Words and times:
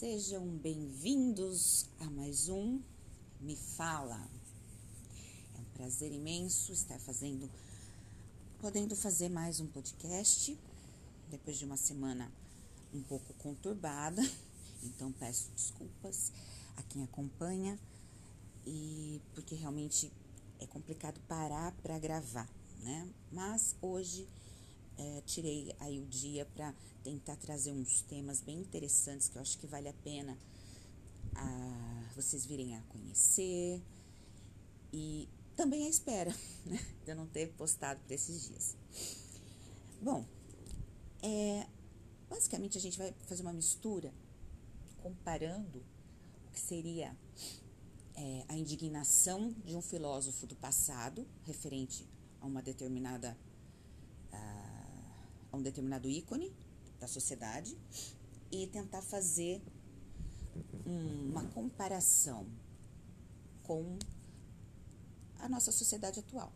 Sejam 0.00 0.46
bem-vindos 0.46 1.86
a 2.00 2.08
mais 2.08 2.48
um 2.48 2.80
Me 3.38 3.54
Fala. 3.54 4.18
É 5.54 5.60
um 5.60 5.64
prazer 5.74 6.10
imenso 6.10 6.72
estar 6.72 6.98
fazendo, 6.98 7.50
podendo 8.62 8.96
fazer 8.96 9.28
mais 9.28 9.60
um 9.60 9.66
podcast 9.66 10.58
depois 11.30 11.58
de 11.58 11.66
uma 11.66 11.76
semana 11.76 12.32
um 12.94 13.02
pouco 13.02 13.34
conturbada. 13.34 14.22
Então 14.82 15.12
peço 15.12 15.50
desculpas 15.54 16.32
a 16.78 16.82
quem 16.84 17.04
acompanha 17.04 17.78
e 18.66 19.20
porque 19.34 19.54
realmente 19.54 20.10
é 20.58 20.66
complicado 20.66 21.20
parar 21.28 21.72
para 21.82 21.98
gravar, 21.98 22.48
né? 22.78 23.06
Mas 23.30 23.76
hoje 23.82 24.26
é, 24.98 25.22
tirei 25.22 25.74
aí 25.80 25.98
o 26.00 26.06
dia 26.06 26.44
para 26.46 26.74
tentar 27.02 27.36
trazer 27.36 27.72
uns 27.72 28.02
temas 28.02 28.40
bem 28.40 28.58
interessantes 28.58 29.28
que 29.28 29.36
eu 29.36 29.42
acho 29.42 29.58
que 29.58 29.66
vale 29.66 29.88
a 29.88 29.94
pena 29.94 30.36
a, 31.34 31.42
ah, 31.42 32.12
vocês 32.14 32.44
virem 32.44 32.76
a 32.76 32.82
conhecer 32.82 33.82
e 34.92 35.28
também 35.56 35.86
a 35.86 35.88
espera 35.88 36.34
né, 36.66 36.78
de 37.04 37.10
eu 37.10 37.16
não 37.16 37.26
ter 37.26 37.52
postado 37.52 38.00
para 38.02 38.14
esses 38.14 38.48
dias. 38.48 38.76
Bom, 40.02 40.24
é, 41.22 41.66
basicamente 42.28 42.78
a 42.78 42.80
gente 42.80 42.98
vai 42.98 43.14
fazer 43.26 43.42
uma 43.42 43.52
mistura 43.52 44.12
comparando 45.02 45.84
o 46.48 46.52
que 46.52 46.60
seria 46.60 47.16
é, 48.14 48.44
a 48.48 48.56
indignação 48.56 49.54
de 49.64 49.74
um 49.74 49.82
filósofo 49.82 50.46
do 50.46 50.56
passado 50.56 51.26
referente 51.44 52.06
a 52.40 52.46
uma 52.46 52.62
determinada 52.62 53.36
a 55.50 55.56
um 55.56 55.62
determinado 55.62 56.08
ícone 56.08 56.52
da 56.98 57.06
sociedade 57.06 57.76
e 58.50 58.66
tentar 58.66 59.02
fazer 59.02 59.62
uma 60.84 61.44
comparação 61.48 62.46
com 63.62 63.98
a 65.38 65.48
nossa 65.48 65.70
sociedade 65.70 66.20
atual. 66.20 66.52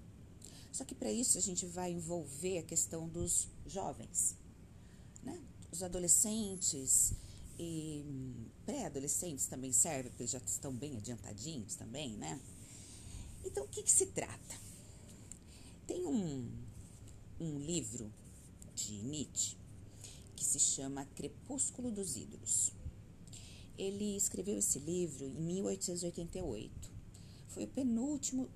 Só 0.73 0.85
que 0.85 0.95
para 0.95 1.11
isso 1.11 1.39
a 1.39 1.41
gente 1.41 1.67
vai 1.67 1.93
envolver 1.93 2.59
a 2.59 2.63
questão 2.63 3.09
dos 3.09 3.49
jovens, 3.67 4.37
né? 5.23 5.41
Os 5.71 5.83
adolescentes 5.83 7.13
e 7.59 8.05
pré-adolescentes 8.67 9.47
também 9.47 9.73
servem, 9.73 10.11
porque 10.11 10.25
eles 10.25 10.33
já 10.33 10.39
estão 10.39 10.73
bem 10.73 10.97
adiantadinhos 10.97 11.77
também, 11.77 12.17
né? 12.17 12.41
Então, 13.45 13.65
o 13.65 13.69
que, 13.69 13.83
que 13.83 13.93
se 13.93 14.07
trata? 14.07 14.57
Tem 15.87 16.05
um, 16.07 16.51
um 17.39 17.59
livro 17.59 18.13
de 18.75 19.03
Nietzsche, 19.03 19.57
que 20.35 20.45
se 20.45 20.59
chama 20.59 21.05
Crepúsculo 21.17 21.91
dos 21.91 22.17
Ídolos. 22.17 22.73
Ele 23.77 24.17
escreveu 24.17 24.59
esse 24.59 24.79
livro 24.79 25.25
em 25.27 25.31
1888. 25.31 26.91
Foi 27.49 27.65
o 27.65 27.69
penúltimo 27.69 28.49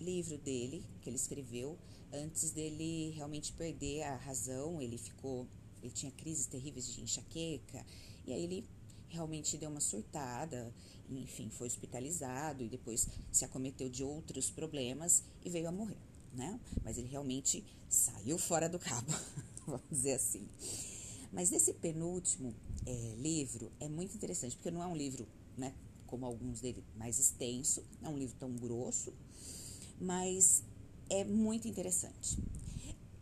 livro 0.00 0.36
dele 0.38 0.84
que 1.00 1.08
ele 1.08 1.16
escreveu 1.16 1.78
antes 2.12 2.50
dele 2.50 3.10
realmente 3.10 3.52
perder 3.52 4.02
a 4.02 4.16
razão. 4.16 4.80
Ele 4.80 4.98
ficou, 4.98 5.46
ele 5.82 5.92
tinha 5.92 6.12
crises 6.12 6.46
terríveis 6.46 6.92
de 6.92 7.02
enxaqueca 7.02 7.84
e 8.26 8.32
aí 8.32 8.42
ele 8.42 8.64
realmente 9.08 9.56
deu 9.56 9.70
uma 9.70 9.80
surtada, 9.80 10.72
enfim, 11.08 11.48
foi 11.50 11.68
hospitalizado 11.68 12.62
e 12.62 12.68
depois 12.68 13.08
se 13.30 13.44
acometeu 13.44 13.88
de 13.88 14.02
outros 14.02 14.50
problemas 14.50 15.22
e 15.44 15.50
veio 15.50 15.68
a 15.68 15.72
morrer, 15.72 15.98
né? 16.34 16.60
Mas 16.82 16.98
ele 16.98 17.08
realmente 17.08 17.64
saiu 17.88 18.36
fora 18.38 18.68
do 18.68 18.78
cabo. 18.78 19.12
vamos 19.68 19.88
dizer 19.90 20.12
assim. 20.12 20.48
Mas 21.32 21.52
esse 21.52 21.74
penúltimo 21.74 22.54
é, 22.86 23.14
livro 23.18 23.70
é 23.80 23.88
muito 23.88 24.14
interessante, 24.14 24.56
porque 24.56 24.70
não 24.70 24.82
é 24.82 24.86
um 24.86 24.96
livro, 24.96 25.26
né, 25.56 25.74
como 26.06 26.24
alguns 26.24 26.60
dele, 26.60 26.84
mais 26.96 27.18
extenso, 27.18 27.84
não 28.00 28.10
é 28.10 28.14
um 28.14 28.18
livro 28.18 28.36
tão 28.38 28.52
grosso, 28.52 29.12
mas 30.00 30.62
é 31.10 31.24
muito 31.24 31.66
interessante. 31.68 32.38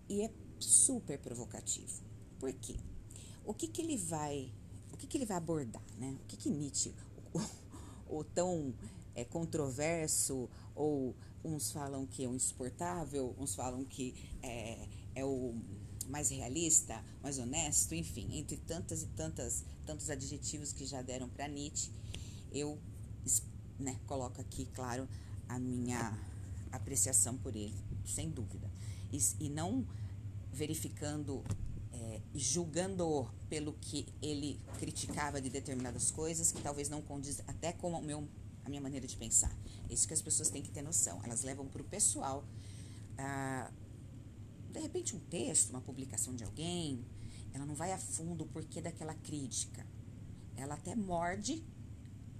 E 0.08 0.22
é 0.22 0.30
super 0.58 1.18
provocativo. 1.18 2.02
Por 2.38 2.52
quê? 2.52 2.76
O 3.44 3.54
que, 3.54 3.66
que 3.66 3.80
ele 3.82 3.96
vai, 3.96 4.52
o 4.92 4.96
que, 4.96 5.06
que 5.06 5.16
ele 5.16 5.26
vai 5.26 5.36
abordar, 5.36 5.82
né? 5.98 6.16
O 6.22 6.26
que, 6.26 6.36
que 6.36 6.50
Nietzsche, 6.50 6.94
o, 7.32 7.40
o 8.20 8.24
tão 8.24 8.74
é, 9.14 9.24
controverso, 9.24 10.48
ou 10.74 11.14
uns 11.44 11.70
falam 11.70 12.06
que 12.06 12.24
é 12.24 12.28
um 12.28 12.34
insuportável, 12.34 13.34
uns 13.38 13.54
falam 13.54 13.84
que 13.84 14.14
é, 14.42 14.88
é 15.14 15.24
o 15.24 15.54
mais 16.08 16.30
realista, 16.30 17.02
mais 17.22 17.38
honesto, 17.38 17.94
enfim, 17.94 18.28
entre 18.32 18.56
tantas 18.56 19.02
e 19.02 19.06
tantas 19.08 19.64
tantos 19.84 20.10
adjetivos 20.10 20.72
que 20.72 20.86
já 20.86 21.02
deram 21.02 21.28
para 21.28 21.46
Nietzsche, 21.46 21.90
eu 22.52 22.78
né, 23.78 23.98
coloco 24.06 24.40
aqui, 24.40 24.66
claro, 24.74 25.08
a 25.48 25.58
minha 25.58 26.18
apreciação 26.72 27.36
por 27.36 27.54
ele, 27.54 27.74
sem 28.04 28.30
dúvida. 28.30 28.70
E, 29.12 29.18
e 29.40 29.48
não 29.48 29.86
verificando 30.52 31.42
é, 31.92 32.20
julgando 32.34 33.28
pelo 33.48 33.72
que 33.74 34.06
ele 34.20 34.60
criticava 34.78 35.40
de 35.40 35.48
determinadas 35.48 36.10
coisas, 36.10 36.50
que 36.50 36.60
talvez 36.60 36.88
não 36.88 37.00
condiz 37.02 37.40
até 37.46 37.72
com 37.72 38.00
meu, 38.00 38.28
a 38.64 38.68
minha 38.68 38.80
maneira 38.80 39.06
de 39.06 39.16
pensar. 39.16 39.54
É 39.88 39.94
isso 39.94 40.06
que 40.06 40.14
as 40.14 40.22
pessoas 40.22 40.48
têm 40.48 40.62
que 40.62 40.70
ter 40.70 40.82
noção. 40.82 41.20
Elas 41.24 41.42
levam 41.42 41.66
para 41.66 41.82
o 41.82 41.84
pessoal. 41.84 42.44
Ah, 43.16 43.70
de 44.74 44.80
repente 44.80 45.14
um 45.14 45.20
texto, 45.20 45.70
uma 45.70 45.80
publicação 45.80 46.34
de 46.34 46.42
alguém, 46.42 47.04
ela 47.52 47.64
não 47.64 47.76
vai 47.76 47.92
a 47.92 47.98
fundo 47.98 48.42
o 48.42 48.46
porquê 48.48 48.80
daquela 48.80 49.14
crítica. 49.14 49.86
Ela 50.56 50.74
até 50.74 50.96
morde 50.96 51.62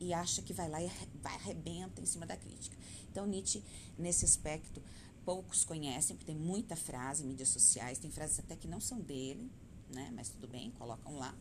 e 0.01 0.13
acha 0.13 0.43
que 0.43 0.53
vai 0.53 0.69
lá 0.69 0.83
e 0.83 0.91
vai 1.23 1.35
arrebenta 1.35 2.03
em 2.03 2.07
cima 2.07 2.27
da 2.27 2.37
crítica. 2.37 2.77
Então 3.09 3.25
Nietzsche 3.25 3.63
nesse 3.97 4.25
aspecto 4.25 4.83
poucos 5.25 5.65
conhecem, 5.65 6.17
porque 6.17 6.33
tem 6.33 6.41
muita 6.41 6.75
frase 6.75 7.23
em 7.23 7.29
mídias 7.29 7.51
sociais, 7.51 7.99
tem 7.99 8.11
frases 8.11 8.41
até 8.41 8.57
que 8.57 8.67
não 8.67 8.81
são 8.81 9.01
dele, 9.01 9.49
né? 9.95 10.11
Mas 10.13 10.29
tudo 10.29 10.49
bem, 10.49 10.73
colocam 10.73 11.17
lá. 11.17 11.35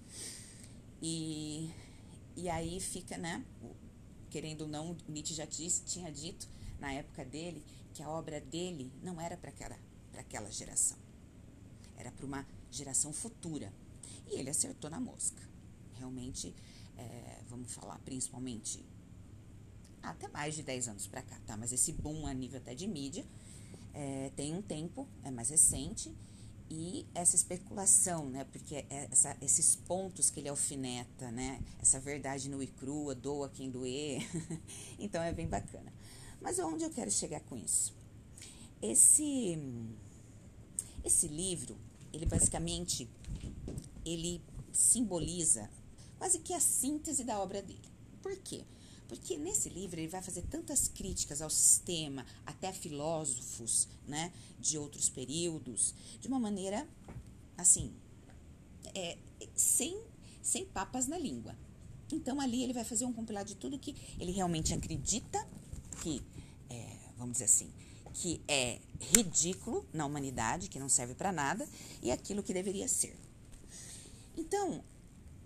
E, 1.02 1.72
e 2.36 2.48
aí 2.50 2.80
fica, 2.80 3.18
né? 3.18 3.44
Querendo 4.30 4.62
ou 4.62 4.68
não, 4.68 4.96
Nietzsche 5.08 5.34
já 5.34 5.46
disse, 5.46 5.84
tinha 5.86 6.12
dito 6.12 6.48
na 6.80 6.94
época 6.94 7.26
dele 7.26 7.64
que 7.96 8.04
a 8.04 8.10
obra 8.10 8.40
dele 8.40 8.92
não 9.02 9.20
era 9.20 9.36
para 9.36 9.52
para 10.14 10.22
aquela 10.22 10.50
geração. 10.50 10.98
Era 11.98 12.12
para 12.12 12.26
uma 12.26 12.48
geração 12.72 13.12
futura. 13.12 13.74
E 14.32 14.36
ele 14.36 14.50
acertou 14.50 14.90
na 14.90 15.00
mosca. 15.00 15.42
Realmente, 15.96 16.56
é, 16.98 17.42
vamos 17.50 17.74
falar 17.74 18.00
principalmente 18.00 18.86
até 20.02 20.28
mais 20.28 20.56
de 20.56 20.64
10 20.64 20.90
anos 20.90 21.08
para 21.08 21.22
cá, 21.22 21.40
tá? 21.46 21.58
Mas 21.58 21.72
esse 21.72 21.92
boom 21.92 22.28
a 22.28 22.34
nível 22.34 22.60
até 22.60 22.76
de 22.76 22.88
mídia 22.88 23.26
é, 23.94 24.32
tem 24.36 24.54
um 24.54 24.62
tempo, 24.62 25.08
é 25.24 25.32
mais 25.32 25.50
recente, 25.50 26.14
e 26.70 27.06
essa 27.14 27.36
especulação, 27.36 28.30
né? 28.30 28.46
Porque 28.46 28.76
é 28.76 29.08
essa, 29.12 29.38
esses 29.42 29.76
pontos 29.76 30.30
que 30.30 30.40
ele 30.40 30.50
alfineta, 30.50 31.32
né? 31.32 31.62
Essa 31.80 32.00
verdade 32.00 32.50
nua 32.50 32.64
e 32.64 32.68
crua, 32.68 33.14
doa 33.14 33.50
quem 33.50 33.70
doer. 33.70 34.22
então 34.98 35.22
é 35.22 35.32
bem 35.32 35.48
bacana. 35.48 35.94
Mas 36.42 36.60
onde 36.60 36.84
eu 36.84 36.90
quero 36.90 37.12
chegar 37.12 37.40
com 37.42 37.56
isso? 37.56 37.94
Esse 38.84 39.58
esse 41.06 41.28
livro, 41.30 41.78
ele 42.12 42.26
basicamente 42.26 43.10
ele 44.06 44.42
simboliza 44.74 45.70
quase 46.18 46.40
que 46.40 46.54
a 46.54 46.60
síntese 46.60 47.24
da 47.24 47.40
obra 47.40 47.62
dele. 47.62 47.90
Por 48.22 48.36
quê? 48.38 48.66
Porque 49.08 49.38
nesse 49.38 49.70
livro 49.70 50.02
ele 50.02 50.10
vai 50.10 50.22
fazer 50.22 50.42
tantas 50.44 50.90
críticas 50.90 51.42
ao 51.42 51.50
sistema, 51.50 52.26
até 52.46 52.68
a 52.68 52.74
filósofos, 52.74 53.88
né, 54.06 54.34
de 54.60 54.78
outros 54.78 55.08
períodos, 55.08 55.94
de 56.20 56.28
uma 56.28 56.40
maneira 56.40 56.86
assim, 57.58 57.94
é, 58.94 59.18
sem 59.56 59.98
sem 60.42 60.66
papas 60.66 61.08
na 61.08 61.18
língua. 61.18 61.56
Então 62.12 62.42
ali 62.42 62.64
ele 62.64 62.74
vai 62.74 62.84
fazer 62.84 63.06
um 63.06 63.14
compilado 63.14 63.48
de 63.48 63.56
tudo 63.56 63.80
que 63.80 63.96
ele 64.20 64.34
realmente 64.34 64.74
acredita 64.74 65.48
que, 66.02 66.22
é, 66.70 66.98
vamos 67.18 67.34
dizer 67.34 67.46
assim, 67.46 67.72
que 68.14 68.42
é 68.48 68.80
ridículo 69.00 69.86
na 69.92 70.06
humanidade, 70.06 70.70
que 70.70 70.80
não 70.80 70.88
serve 70.88 71.16
para 71.16 71.32
nada, 71.32 71.68
e 72.02 72.12
aquilo 72.12 72.44
que 72.44 72.54
deveria 72.54 72.88
ser. 72.88 73.18
Então, 74.38 74.84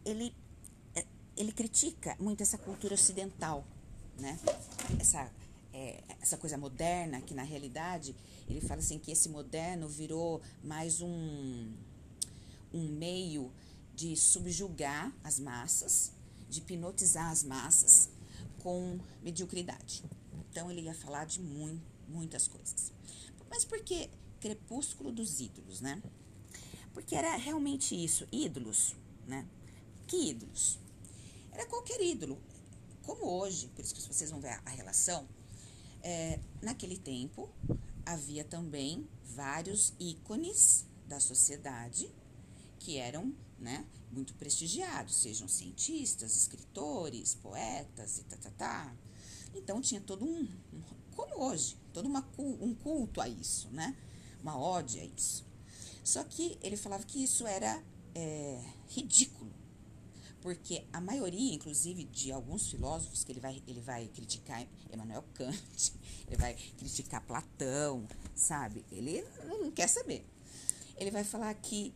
ele, 0.06 0.34
é, 0.96 1.06
ele 1.36 1.52
critica 1.52 2.16
muito 2.20 2.42
essa 2.44 2.58
cultura 2.58 2.94
ocidental, 2.94 3.66
né? 4.20 4.40
Essa, 5.00 5.32
é, 5.74 6.04
essa 6.22 6.38
coisa 6.38 6.58
moderna, 6.58 7.22
que 7.22 7.34
na 7.34 7.44
realidade 7.44 8.16
ele 8.50 8.62
fala 8.62 8.80
assim 8.80 9.00
que 9.00 9.12
esse 9.12 9.30
moderno 9.30 9.88
virou 9.88 10.42
mais 10.64 11.02
um, 11.02 11.74
um 12.74 12.88
meio 12.90 13.52
de 13.96 14.16
subjugar 14.16 15.14
as 15.24 15.40
massas, 15.40 16.12
de 16.50 16.60
hipnotizar 16.60 17.30
as 17.30 17.44
massas 17.44 18.10
com 18.60 19.00
mediocridade. 19.22 20.04
Então 20.50 20.72
ele 20.72 20.82
ia 20.82 20.94
falar 20.94 21.26
de 21.26 21.42
muito 21.42 21.97
muitas 22.08 22.48
coisas. 22.48 22.92
Mas 23.50 23.66
por 23.66 23.80
que 23.82 24.10
Crepúsculo 24.40 25.12
dos 25.12 25.40
Ídolos, 25.40 25.82
né? 25.82 26.02
Porque 26.94 27.16
era 27.16 27.36
realmente 27.36 27.96
isso, 27.96 28.28
ídolos, 28.32 28.96
né? 29.26 29.48
Que 30.08 30.30
ídolos? 30.30 30.80
era 31.58 31.66
qualquer 31.66 32.00
ídolo. 32.02 32.40
Como 33.02 33.26
hoje, 33.26 33.68
por 33.70 33.84
isso 33.84 33.96
que 33.96 34.02
vocês 34.02 34.30
vão 34.30 34.40
ver 34.40 34.62
a, 34.64 34.70
relação, 34.70 35.28
é, 36.04 36.40
naquele 36.62 36.98
tempo 36.98 37.50
havia 38.06 38.44
também 38.44 39.08
vários 39.26 39.94
ícones 40.00 40.86
da 41.08 41.20
sociedade 41.20 42.10
que 42.80 42.98
eram 42.98 43.34
né, 43.60 43.86
muito 44.12 44.36
prestigiados, 44.36 45.16
sejam 45.16 45.48
cientistas, 45.48 46.36
escritores, 46.38 47.34
poetas 47.36 48.20
e 48.20 48.24
tá, 48.24 48.38
tá, 48.38 48.52
tá. 48.52 48.96
Então 49.56 49.82
tinha 49.82 50.00
todo 50.00 50.24
um, 50.24 50.48
hoje, 51.40 51.78
todo 51.94 52.06
uma, 52.06 52.28
um 52.38 52.74
culto 52.76 53.22
a 53.22 53.28
isso, 53.28 53.70
né? 53.72 53.96
Uma 54.42 54.58
ódio 54.58 55.02
a 55.02 55.06
isso. 55.06 55.46
Só 56.04 56.24
que 56.24 56.58
ele 56.62 56.78
falava 56.78 57.04
que 57.04 57.22
isso 57.22 57.46
era 57.46 57.84
é, 58.16 58.64
ridículo, 58.88 59.52
porque 60.42 60.86
a 60.94 61.02
maioria, 61.02 61.54
inclusive, 61.54 62.06
de 62.06 62.32
alguns 62.32 62.70
filósofos 62.70 63.24
que 63.24 63.32
ele 63.32 63.40
vai, 63.40 63.62
ele 63.68 63.82
vai 63.82 64.08
criticar 64.08 64.66
Emmanuel 64.92 65.24
Kant, 65.34 65.94
ele 66.26 66.38
vai 66.38 66.54
criticar 66.78 67.22
Platão, 67.26 68.08
sabe? 68.34 68.86
Ele 68.92 69.22
não 69.46 69.70
quer 69.70 69.90
saber. 69.90 70.26
Ele 70.96 71.12
vai 71.12 71.24
falar 71.24 71.54
que 71.56 71.94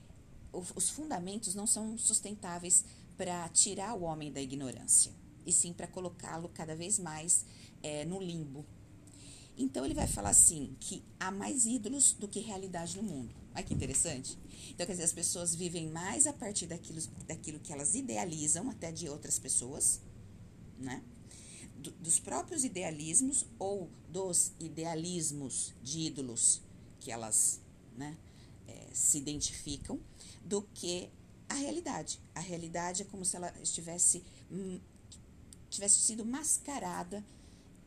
os 0.52 0.90
fundamentos 0.90 1.56
não 1.56 1.66
são 1.66 1.98
sustentáveis 1.98 2.84
para 3.18 3.48
tirar 3.50 3.94
o 3.94 4.02
homem 4.02 4.32
da 4.32 4.42
ignorância, 4.42 5.14
e 5.46 5.54
sim 5.54 5.72
para 5.72 5.88
colocá-lo 5.88 6.50
cada 6.50 6.76
vez 6.76 7.00
mais 7.00 7.46
é, 7.82 8.04
no 8.04 8.22
limbo. 8.22 8.66
Então 9.62 9.86
ele 9.86 9.94
vai 9.94 10.08
falar 10.08 10.32
assim 10.32 10.76
que 10.80 11.04
há 11.20 11.30
mais 11.30 11.68
ídolos 11.68 12.14
do 12.14 12.28
que 12.28 12.40
realidade 12.40 12.98
no 12.98 13.04
mundo. 13.04 13.34
Olha 13.54 13.64
que 13.64 13.74
interessante. 13.74 14.36
Então, 14.70 14.88
quer 14.88 14.94
dizer, 14.94 15.04
as 15.04 15.14
pessoas 15.14 15.54
vivem 15.54 15.88
mais 15.88 16.26
a 16.26 16.34
partir 16.34 16.66
daquilo, 16.66 17.00
daquilo 17.28 17.60
que 17.60 17.72
elas 17.72 17.94
idealizam, 17.94 18.72
até 18.72 18.92
de 18.92 19.08
outras 19.08 19.38
pessoas, 19.38 20.02
né? 20.80 21.04
Do, 21.78 21.92
dos 21.92 22.20
próprios 22.20 22.64
idealismos 22.64 23.46
ou 23.60 23.88
dos 24.10 24.52
idealismos 24.60 25.74
de 25.84 26.00
ídolos 26.00 26.62
que 27.00 27.12
elas 27.12 27.60
né, 27.98 28.18
é, 28.68 28.88
se 28.94 29.18
identificam, 29.18 30.00
do 30.44 30.64
que 30.74 31.10
a 31.50 31.54
realidade. 31.54 32.20
A 32.34 32.40
realidade 32.40 33.04
é 33.04 33.06
como 33.06 33.24
se 33.26 33.36
ela 33.36 33.54
estivesse 33.62 34.24
hum, 34.52 34.80
tivesse 35.70 36.00
sido 36.00 36.26
mascarada 36.26 37.24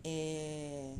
é, 0.05 0.94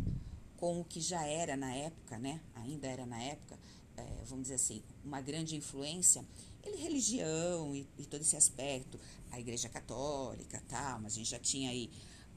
com 0.57 0.81
o 0.81 0.85
que 0.85 1.01
já 1.01 1.27
era 1.27 1.57
na 1.57 1.75
época, 1.75 2.19
né? 2.19 2.41
Ainda 2.55 2.87
era 2.87 3.07
na 3.07 3.21
época, 3.21 3.59
é, 3.97 4.03
vamos 4.27 4.45
dizer 4.45 4.55
assim, 4.55 4.83
uma 5.05 5.21
grande 5.21 5.57
influência, 5.57 6.25
ele 6.63 6.77
religião 6.77 7.75
e, 7.75 7.87
e, 7.99 8.07
todo 8.07 8.23
esse 8.23 8.37
aspecto, 8.37 8.99
a 9.31 9.39
Igreja 9.39 9.69
Católica, 9.69 10.63
tal, 10.69 11.01
mas 11.01 11.13
a 11.13 11.17
gente 11.17 11.31
já 11.31 11.39
tinha 11.39 11.71
aí 11.71 11.91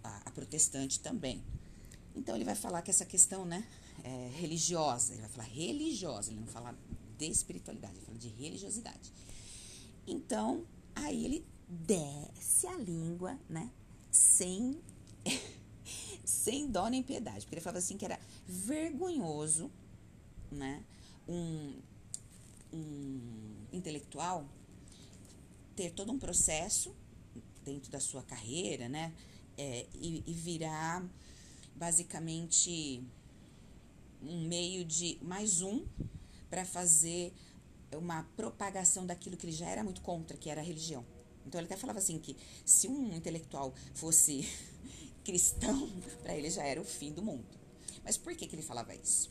a, 0.03 0.21
a 0.25 0.31
protestante 0.31 0.99
também. 0.99 1.43
Então 2.15 2.35
ele 2.35 2.43
vai 2.43 2.55
falar 2.55 2.81
que 2.81 2.91
essa 2.91 3.05
questão, 3.05 3.45
né, 3.45 3.65
é 4.03 4.29
religiosa, 4.35 5.13
ele 5.13 5.21
vai 5.21 5.29
falar 5.29 5.47
religiosa, 5.47 6.31
ele 6.31 6.39
não 6.39 6.47
fala 6.47 6.75
de 7.17 7.27
espiritualidade, 7.27 7.95
ele 7.95 8.05
fala 8.05 8.17
de 8.17 8.29
religiosidade. 8.29 9.13
Então, 10.05 10.65
aí 10.95 11.25
ele 11.25 11.45
desce 11.67 12.67
a 12.67 12.75
língua, 12.77 13.37
né, 13.49 13.69
sem 14.11 14.81
sem 16.27 16.67
dó 16.69 16.89
nem 16.89 17.01
piedade, 17.01 17.41
porque 17.41 17.55
ele 17.55 17.61
falava 17.61 17.79
assim 17.79 17.97
que 17.97 18.03
era 18.03 18.19
vergonhoso, 18.45 19.71
né, 20.51 20.83
um, 21.27 21.73
um 22.73 23.65
intelectual 23.71 24.45
ter 25.73 25.91
todo 25.91 26.11
um 26.11 26.19
processo 26.19 26.93
dentro 27.63 27.89
da 27.89 27.99
sua 27.99 28.23
carreira, 28.23 28.89
né? 28.89 29.13
É, 29.57 29.87
e, 29.93 30.23
e 30.25 30.33
virar 30.33 31.03
basicamente 31.75 33.03
um 34.21 34.47
meio 34.47 34.83
de 34.83 35.17
mais 35.21 35.61
um 35.61 35.85
para 36.49 36.65
fazer 36.65 37.33
uma 37.91 38.23
propagação 38.35 39.05
daquilo 39.05 39.37
que 39.37 39.45
ele 39.45 39.53
já 39.53 39.67
era 39.67 39.83
muito 39.83 40.01
contra, 40.01 40.35
que 40.35 40.49
era 40.49 40.61
a 40.61 40.63
religião. 40.63 41.05
Então 41.45 41.59
ele 41.59 41.65
até 41.65 41.77
falava 41.77 41.99
assim 41.99 42.19
que 42.19 42.35
se 42.65 42.87
um 42.87 43.15
intelectual 43.15 43.73
fosse 43.93 44.47
cristão, 45.27 45.89
para 46.23 46.37
ele 46.37 46.49
já 46.49 46.63
era 46.63 46.79
o 46.79 46.85
fim 46.85 47.11
do 47.11 47.21
mundo. 47.21 47.45
Mas 48.01 48.17
por 48.17 48.33
que, 48.33 48.47
que 48.47 48.55
ele 48.55 48.61
falava 48.61 48.95
isso? 48.95 49.29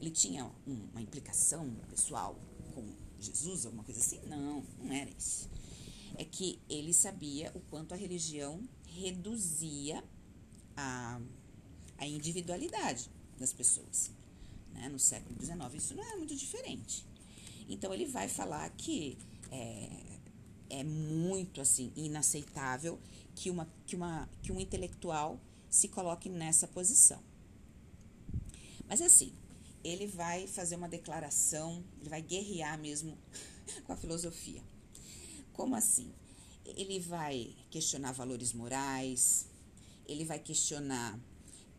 Ele 0.00 0.10
tinha 0.10 0.50
uma 0.66 1.00
implicação 1.00 1.72
pessoal 1.88 2.36
com 2.74 2.84
Jesus, 3.20 3.64
alguma 3.64 3.84
coisa 3.84 4.00
assim? 4.00 4.20
Não, 4.26 4.64
não 4.82 4.92
era 4.92 5.08
isso. 5.16 5.48
É 6.16 6.24
que 6.24 6.58
ele 6.68 6.92
sabia 6.92 7.52
o 7.54 7.60
quanto 7.60 7.94
a 7.94 7.96
religião 7.96 8.60
reduzia 8.86 10.02
a, 10.76 11.20
a 11.96 12.06
individualidade 12.06 13.08
das 13.38 13.52
pessoas. 13.52 14.10
Né? 14.74 14.88
No 14.88 14.98
século 14.98 15.40
XIX, 15.40 15.74
isso 15.74 15.94
não 15.94 16.02
é 16.02 16.16
muito 16.16 16.34
diferente. 16.34 17.06
Então, 17.68 17.94
ele 17.94 18.06
vai 18.06 18.28
falar 18.28 18.68
que 18.70 19.16
é, 19.52 19.88
é 20.70 20.84
muito 20.84 21.60
assim 21.60 21.92
inaceitável 21.94 22.98
que, 23.38 23.50
uma, 23.50 23.68
que, 23.86 23.94
uma, 23.94 24.28
que 24.42 24.50
um 24.50 24.58
intelectual 24.58 25.40
se 25.70 25.86
coloque 25.88 26.28
nessa 26.28 26.66
posição. 26.66 27.22
Mas 28.88 29.00
assim, 29.00 29.32
ele 29.84 30.08
vai 30.08 30.48
fazer 30.48 30.74
uma 30.74 30.88
declaração, 30.88 31.84
ele 32.00 32.10
vai 32.10 32.20
guerrear 32.20 32.76
mesmo 32.78 33.16
com 33.86 33.92
a 33.92 33.96
filosofia. 33.96 34.62
Como 35.52 35.76
assim? 35.76 36.12
Ele 36.64 36.98
vai 36.98 37.54
questionar 37.70 38.10
valores 38.12 38.52
morais, 38.52 39.46
ele 40.06 40.24
vai 40.24 40.40
questionar 40.40 41.18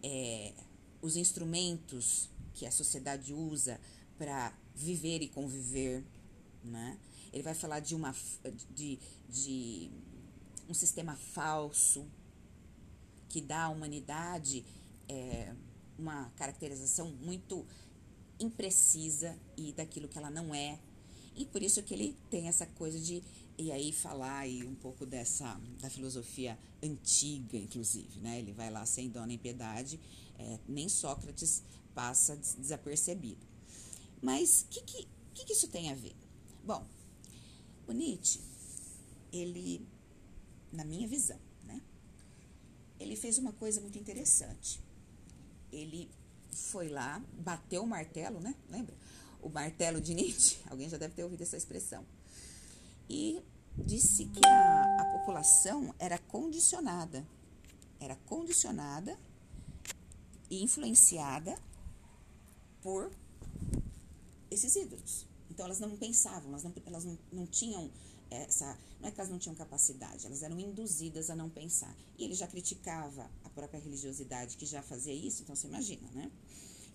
é, 0.02 0.54
os 1.02 1.18
instrumentos 1.18 2.30
que 2.54 2.66
a 2.66 2.72
sociedade 2.72 3.34
usa 3.34 3.80
para 4.18 4.54
viver 4.74 5.22
e 5.22 5.28
conviver, 5.28 6.06
né? 6.64 6.98
Ele 7.34 7.44
vai 7.44 7.54
falar 7.54 7.80
de 7.80 7.96
uma 7.96 8.16
de, 8.74 8.98
de 9.30 9.92
um 10.70 10.74
sistema 10.74 11.16
falso 11.16 12.06
que 13.28 13.42
dá 13.42 13.64
à 13.64 13.70
humanidade 13.70 14.64
é, 15.08 15.54
uma 15.98 16.30
caracterização 16.36 17.12
muito 17.12 17.66
imprecisa 18.40 19.38
e 19.58 19.74
daquilo 19.74 20.08
que 20.08 20.18
ela 20.18 20.30
não 20.30 20.56
é. 20.56 20.80
E 21.36 21.46
por 21.46 21.62
isso 21.62 21.82
que 21.84 21.94
ele 21.94 22.16
tem 22.30 22.48
essa 22.48 22.66
coisa 22.66 23.00
de 23.00 23.24
e 23.58 23.74
aí 23.74 23.92
falar 23.92 24.40
aí 24.40 24.66
um 24.66 24.76
pouco 24.76 25.06
dessa 25.06 25.60
da 25.82 25.90
filosofia 25.90 26.58
antiga, 26.82 27.58
inclusive, 27.58 28.20
né? 28.22 28.40
Ele 28.40 28.54
vai 28.54 28.70
lá 28.72 28.86
sem 28.86 29.10
dó 29.10 29.26
nem 29.26 29.38
piedade, 29.38 30.00
é, 30.38 30.60
nem 30.68 30.88
Sócrates 30.88 31.62
passa 31.94 32.38
desapercebido. 32.58 33.46
Mas 34.22 34.62
o 34.62 34.68
que, 34.68 34.82
que, 34.82 35.08
que, 35.34 35.46
que 35.46 35.54
isso 35.54 35.68
tem 35.68 35.92
a 35.92 35.96
ver? 35.96 36.16
Bom, 36.64 36.86
o 37.88 37.92
Nietzsche, 37.92 38.40
ele, 39.32 39.86
na 40.72 40.84
minha 40.84 41.08
visão, 41.08 41.40
né? 41.64 41.82
Ele 43.00 43.16
fez 43.16 43.38
uma 43.38 43.54
coisa 43.54 43.80
muito 43.82 43.98
interessante. 43.98 44.82
Ele 45.72 46.10
foi 46.52 46.90
lá, 46.90 47.22
bateu 47.34 47.84
o 47.84 47.88
martelo, 47.88 48.40
né? 48.40 48.56
Lembra? 48.70 48.96
O 49.42 49.50
martelo 49.50 50.02
de 50.02 50.14
Nietzsche, 50.14 50.58
alguém 50.70 50.90
já 50.90 50.98
deve 50.98 51.14
ter 51.14 51.24
ouvido 51.24 51.42
essa 51.42 51.58
expressão. 51.58 52.06
E 53.10 53.42
disse 53.78 54.26
que 54.26 54.46
a, 54.46 55.02
a 55.02 55.06
população 55.06 55.94
era 55.98 56.18
condicionada, 56.18 57.26
era 58.00 58.16
condicionada 58.26 59.18
e 60.50 60.64
influenciada 60.64 61.58
por 62.82 63.12
esses 64.52 64.76
ídolos. 64.76 65.29
Então 65.60 65.66
elas 65.66 65.82
não 65.82 65.98
pensavam, 65.98 66.52
elas 66.52 66.64
não, 66.64 66.74
elas 66.86 67.04
não, 67.04 67.20
não 67.34 67.46
tinham 67.46 67.92
essa. 68.32 68.80
Não 69.02 69.10
é 69.10 69.12
que 69.12 69.20
elas 69.20 69.30
não 69.30 69.38
tinham 69.38 69.54
capacidade, 69.54 70.26
elas 70.26 70.42
eram 70.42 70.58
induzidas 70.58 71.30
a 71.30 71.36
não 71.36 71.50
pensar. 71.50 71.94
E 72.18 72.24
ele 72.24 72.34
já 72.34 72.48
criticava 72.48 73.30
a 73.44 73.50
própria 73.50 73.78
religiosidade 73.78 74.56
que 74.56 74.66
já 74.66 74.82
fazia 74.82 75.14
isso, 75.14 75.44
então 75.44 75.54
você 75.54 75.68
imagina, 75.68 76.10
né? 76.12 76.32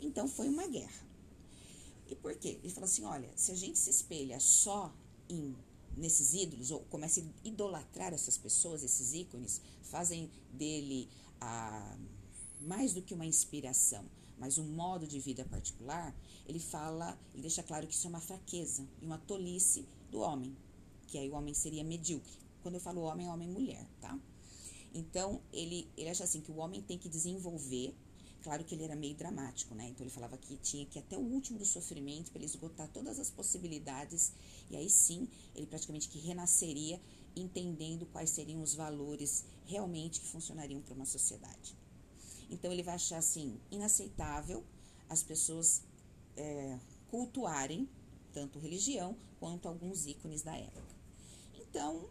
Então 0.01 0.27
foi 0.27 0.49
uma 0.49 0.67
guerra. 0.67 1.07
E 2.09 2.15
por 2.15 2.35
quê? 2.37 2.59
Ele 2.63 2.73
falou 2.73 2.87
assim: 2.89 3.05
olha, 3.05 3.31
se 3.37 3.53
a 3.53 3.55
gente 3.55 3.79
se 3.79 3.91
espelha 3.91 4.41
só 4.41 4.91
em 5.29 5.55
nesses 5.95 6.33
ídolos, 6.33 6.71
ou 6.71 6.81
começa 6.85 7.21
a 7.21 7.25
idolatrar 7.47 8.15
essas 8.15 8.39
pessoas, 8.39 8.83
esses 8.83 9.13
ícones, 9.13 9.61
fazem 9.83 10.31
dele 10.55 11.07
a, 11.39 11.99
mais 12.63 12.95
do 12.95 13.03
que 13.03 13.13
uma 13.13 13.27
inspiração, 13.27 14.07
mas 14.39 14.57
um 14.57 14.65
modo 14.65 15.07
de 15.07 15.21
vida 15.21 15.45
particular, 15.45 16.15
ele 16.47 16.59
fala, 16.59 17.19
ele 17.33 17.43
deixa 17.43 17.63
claro 17.63 17.87
que 17.87 17.95
isso 17.95 18.07
é 18.07 18.11
uma 18.11 18.21
fraqueza 18.21 18.87
e 19.01 19.07
uma 19.07 19.19
tolice 19.19 19.87
do 20.11 20.21
homem, 20.21 20.57
que 21.07 21.19
aí 21.19 21.29
o 21.29 21.35
homem 21.35 21.55
seria 21.55 21.83
medíocre. 21.83 22.33
Quando 22.63 22.75
eu 22.75 22.81
falo 22.81 23.03
homem, 23.03 23.27
é 23.27 23.31
homem 23.31 23.49
e 23.49 23.53
mulher, 23.53 23.87
tá? 24.01 24.19
Então, 24.95 25.41
ele, 25.53 25.89
ele 25.97 26.09
acha 26.09 26.25
assim 26.25 26.41
que 26.41 26.53
o 26.53 26.57
homem 26.57 26.81
tem 26.81 26.97
que 26.97 27.09
desenvolver. 27.09 27.95
Claro 28.43 28.63
que 28.63 28.75
ele 28.75 28.85
era 28.85 28.95
meio 28.95 29.15
dramático, 29.15 29.75
né? 29.75 29.89
Então, 29.89 30.05
ele 30.05 30.15
falava 30.15 30.39
que 30.39 30.57
tinha 30.59 30.87
que 30.87 30.99
ir 30.99 31.01
até 31.01 31.17
o 31.17 31.21
último 31.21 31.59
do 31.59 31.65
sofrimento 31.65 32.31
para 32.31 32.39
ele 32.39 32.47
esgotar 32.47 32.89
todas 32.89 33.19
as 33.19 33.29
possibilidades. 33.29 34.33
E 34.71 34.77
aí 34.77 34.89
sim, 34.89 35.29
ele 35.55 35.67
praticamente 35.67 36.09
que 36.09 36.19
renasceria 36.19 37.01
entendendo 37.35 38.07
quais 38.07 38.31
seriam 38.31 38.63
os 38.63 38.75
valores 38.75 39.45
realmente 39.65 40.21
que 40.21 40.29
funcionariam 40.29 40.81
para 40.81 40.95
uma 40.95 41.07
sociedade. 41.07 41.77
Então 42.49 42.71
ele 42.71 42.83
vai 42.83 42.95
achar 42.95 43.19
assim 43.19 43.59
inaceitável 43.71 44.63
as 45.09 45.23
pessoas 45.23 45.83
é, 46.37 46.79
cultuarem 47.09 47.89
tanto 48.33 48.59
religião 48.59 49.17
quanto 49.39 49.69
alguns 49.69 50.07
ícones 50.07 50.43
da 50.43 50.57
época. 50.57 50.95
Então, 51.55 52.09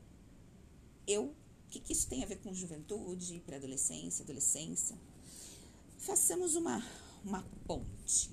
eu, 1.05 1.25
o 1.25 1.35
que, 1.69 1.79
que 1.79 1.93
isso 1.93 2.07
tem 2.07 2.23
a 2.23 2.27
ver 2.27 2.37
com 2.37 2.53
juventude, 2.53 3.41
pré-adolescência, 3.45 4.23
adolescência? 4.23 4.97
Façamos 5.97 6.55
uma, 6.55 6.85
uma 7.23 7.43
ponte. 7.65 8.31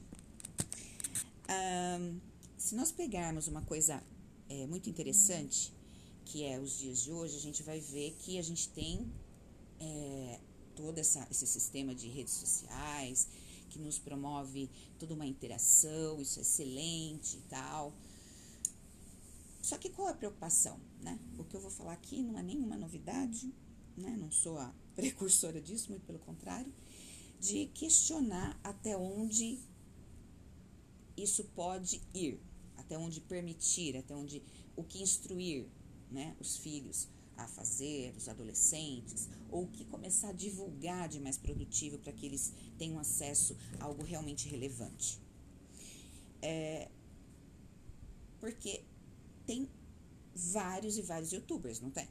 Um, 1.48 2.20
se 2.56 2.74
nós 2.74 2.92
pegarmos 2.92 3.48
uma 3.48 3.62
coisa 3.62 4.02
é, 4.48 4.66
muito 4.66 4.88
interessante, 4.88 5.72
que 6.24 6.44
é 6.44 6.60
os 6.60 6.78
dias 6.78 7.02
de 7.02 7.10
hoje, 7.10 7.36
a 7.36 7.40
gente 7.40 7.62
vai 7.62 7.80
ver 7.80 8.14
que 8.20 8.38
a 8.38 8.42
gente 8.42 8.68
tem 8.68 9.10
é, 9.80 10.38
todo 10.76 10.98
essa, 10.98 11.26
esse 11.30 11.46
sistema 11.46 11.94
de 11.94 12.08
redes 12.08 12.34
sociais 12.34 13.26
que 13.70 13.78
nos 13.78 13.98
promove 13.98 14.68
toda 14.98 15.14
uma 15.14 15.26
interação, 15.26 16.20
isso 16.20 16.38
é 16.38 16.42
excelente 16.42 17.38
e 17.38 17.42
tal. 17.42 17.94
Só 19.62 19.78
que 19.78 19.88
qual 19.88 20.08
é 20.08 20.10
a 20.10 20.14
preocupação, 20.14 20.78
né? 21.00 21.18
O 21.38 21.44
que 21.44 21.56
eu 21.56 21.60
vou 21.60 21.70
falar 21.70 21.92
aqui 21.92 22.22
não 22.22 22.38
é 22.38 22.42
nenhuma 22.42 22.76
novidade, 22.76 23.54
né? 23.96 24.16
Não 24.18 24.30
sou 24.30 24.58
a 24.58 24.74
precursora 24.94 25.60
disso, 25.60 25.90
muito 25.90 26.04
pelo 26.04 26.18
contrário, 26.18 26.72
de 27.38 27.66
questionar 27.66 28.58
até 28.62 28.96
onde 28.96 29.58
isso 31.16 31.44
pode 31.54 32.02
ir, 32.12 32.40
até 32.76 32.98
onde 32.98 33.20
permitir, 33.20 33.96
até 33.96 34.14
onde 34.14 34.42
o 34.76 34.82
que 34.82 35.02
instruir, 35.02 35.66
né, 36.10 36.36
os 36.40 36.56
filhos 36.56 37.08
a 37.44 37.48
fazer, 37.48 38.14
os 38.16 38.28
adolescentes, 38.28 39.28
ou 39.50 39.64
o 39.64 39.68
que 39.68 39.84
começar 39.84 40.30
a 40.30 40.32
divulgar 40.32 41.08
de 41.08 41.20
mais 41.20 41.36
produtivo 41.36 41.98
para 41.98 42.12
que 42.12 42.26
eles 42.26 42.52
tenham 42.78 42.98
acesso 42.98 43.56
a 43.78 43.84
algo 43.84 44.02
realmente 44.02 44.48
relevante. 44.48 45.20
É, 46.42 46.88
porque 48.40 48.82
tem 49.46 49.68
vários 50.34 50.96
e 50.96 51.02
vários 51.02 51.32
youtubers, 51.32 51.80
não 51.80 51.90
tem? 51.90 52.08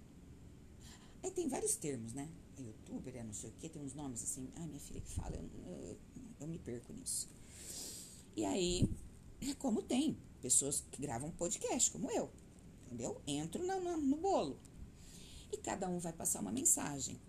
Aí 1.24 1.32
tem 1.32 1.48
vários 1.48 1.76
termos, 1.76 2.14
né? 2.14 2.30
É 2.58 2.62
youtuber, 2.62 3.16
é 3.16 3.24
não 3.24 3.34
sei 3.34 3.50
o 3.50 3.54
que, 3.54 3.70
tem 3.70 3.82
uns 3.82 3.94
nomes 3.94 4.24
assim. 4.24 4.48
Ai, 4.56 4.68
minha 4.68 4.80
filha 4.80 5.02
que 5.02 5.12
fala, 5.12 5.36
eu, 5.36 5.50
eu, 5.68 5.98
eu 6.40 6.48
me 6.48 6.58
perco 6.60 6.94
nisso. 6.94 7.28
E 8.36 8.46
aí, 8.46 8.90
como 9.58 9.82
tem 9.82 10.18
pessoas 10.42 10.84
que 10.92 11.02
gravam 11.02 11.32
podcast, 11.32 11.92
como 11.92 12.10
eu, 12.12 12.32
entendeu? 12.86 13.22
Entro 13.28 13.66
no, 13.66 13.82
no, 13.82 13.98
no 13.98 14.18
bolo. 14.18 14.58
E 15.52 15.58
cada 15.58 15.90
um 15.90 16.00
vai 16.00 16.14
passar 16.14 16.42
uma 16.42 16.52
mensagem. 16.52 17.20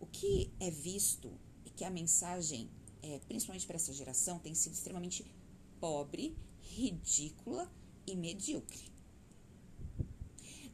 O 0.00 0.06
que 0.06 0.52
é 0.60 0.70
visto 0.70 1.30
é 1.66 1.70
que 1.70 1.84
a 1.84 1.90
mensagem, 1.90 2.68
é, 3.02 3.18
principalmente 3.28 3.66
para 3.66 3.76
essa 3.76 3.92
geração, 3.92 4.38
tem 4.38 4.54
sido 4.54 4.72
extremamente 4.72 5.24
pobre, 5.80 6.36
ridícula 6.60 7.70
e 8.06 8.16
medíocre 8.16 8.98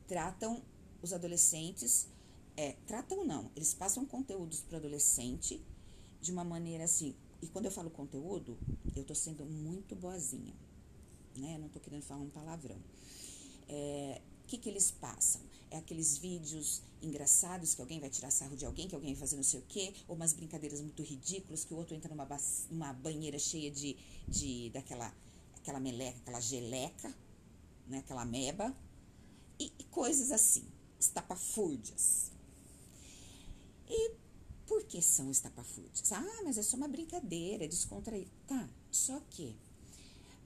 tratam 0.07 0.63
os 1.03 1.13
adolescentes, 1.13 2.09
é, 2.57 2.73
tratam 2.87 3.25
não, 3.25 3.51
eles 3.57 3.75
passam 3.75 4.07
conteúdos 4.07 4.61
para 4.61 4.75
o 4.75 4.79
adolescente 4.79 5.61
de 6.21 6.33
uma 6.33 6.45
maneira 6.45 6.85
assim, 6.85 7.15
e 7.43 7.47
quando 7.49 7.67
eu 7.67 7.71
falo 7.71 7.91
conteúdo, 7.91 8.57
eu 8.95 9.03
estou 9.03 9.15
sendo 9.15 9.45
muito 9.45 9.95
boazinha, 9.95 10.55
né? 11.37 11.59
Não 11.59 11.67
estou 11.67 11.83
querendo 11.83 12.03
falar 12.03 12.23
um 12.23 12.31
palavrão. 12.31 12.79
É, 13.69 14.23
o 14.43 14.47
que, 14.47 14.57
que 14.57 14.69
eles 14.69 14.91
passam? 14.91 15.43
É 15.71 15.79
aqueles 15.79 16.19
vídeos 16.19 16.83
engraçados 17.03 17.75
que 17.75 17.81
alguém 17.81 18.01
vai 18.01 18.11
tirar 18.11 18.31
sarro 18.31 18.57
de 18.57 18.65
alguém, 18.65 18.89
que 18.89 18.95
alguém 18.95 19.13
vai 19.13 19.21
fazer 19.21 19.37
não 19.37 19.43
sei 19.43 19.61
o 19.61 19.65
quê, 19.69 19.93
ou 20.07 20.17
umas 20.17 20.33
brincadeiras 20.33 20.81
muito 20.81 21.03
ridículas, 21.03 21.65
que 21.65 21.75
o 21.75 21.77
outro 21.77 21.95
entra 21.95 22.15
numa, 22.15 22.27
numa 22.71 22.93
banheira 22.93 23.39
cheia 23.39 23.71
de, 23.71 23.97
de 24.29 24.71
daquela 24.71 25.13
aquela 25.65 25.81
meleca, 25.81 26.19
aquela 26.19 26.41
geleca, 26.41 27.15
né, 27.89 27.99
aquela 27.99 28.25
meba, 28.25 28.75
e, 29.59 29.73
e 29.79 29.85
coisas 29.85 30.31
assim, 30.31 30.65
estapafúrdias. 31.01 32.31
E 33.89 34.13
por 34.67 34.85
que 34.85 35.01
são 35.01 35.31
estapafúrdias? 35.31 36.13
Ah, 36.13 36.43
mas 36.45 36.59
é 36.59 36.63
só 36.63 36.77
uma 36.77 36.89
brincadeira, 36.89 37.65
é 37.65 37.69
descontraído. 37.69 38.31
Tá, 38.47 38.69
só 38.91 39.21
que 39.31 39.57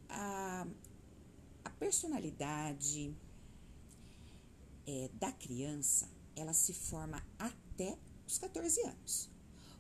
a, 0.08 0.66
a 1.64 1.70
personalidade 1.70 3.12
é, 4.88 5.10
da 5.20 5.30
criança, 5.30 6.08
ela 6.34 6.54
se 6.54 6.72
forma 6.72 7.22
até 7.38 7.98
os 8.26 8.38
14 8.38 8.80
anos. 8.80 9.28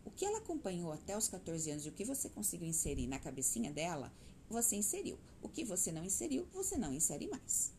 O 0.04 0.10
que 0.10 0.24
ela 0.24 0.38
acompanhou 0.38 0.92
até 0.92 1.16
os 1.16 1.28
14 1.28 1.70
anos 1.70 1.86
e 1.86 1.88
o 1.88 1.92
que 1.92 2.04
você 2.04 2.28
conseguiu 2.28 2.68
inserir 2.68 3.06
na 3.06 3.18
cabecinha 3.18 3.72
dela, 3.72 4.12
você 4.50 4.76
inseriu. 4.76 5.18
O 5.42 5.48
que 5.48 5.64
você 5.64 5.90
não 5.90 6.04
inseriu, 6.04 6.46
você 6.52 6.76
não 6.76 6.92
insere 6.92 7.26
mais. 7.26 7.72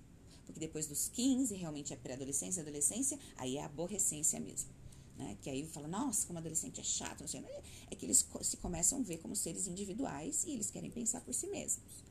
Porque 0.43 0.59
depois 0.59 0.88
dos 0.88 1.07
15, 1.09 1.53
realmente 1.55 1.93
é 1.93 1.95
pré-adolescência, 1.95 2.63
adolescência, 2.63 3.19
aí 3.38 3.57
é 3.57 3.63
aborrecência 3.63 4.39
mesmo. 4.39 4.71
Né? 5.15 5.38
Que 5.39 5.51
aí 5.51 5.67
fala, 5.67 5.88
nossa, 5.88 6.25
como 6.25 6.39
adolescente 6.39 6.81
é 6.81 6.83
chato, 6.83 7.21
não 7.21 7.27
sei. 7.27 7.45
É 7.91 7.95
que 7.95 8.07
eles 8.07 8.25
se 8.41 8.57
começam 8.57 9.00
a 9.00 9.03
ver 9.03 9.19
como 9.19 9.36
seres 9.36 9.67
individuais 9.67 10.45
e 10.45 10.51
eles 10.51 10.71
querem 10.71 10.89
pensar 10.89 11.21
por 11.21 11.33
si 11.36 11.45
mesmos. 11.45 12.03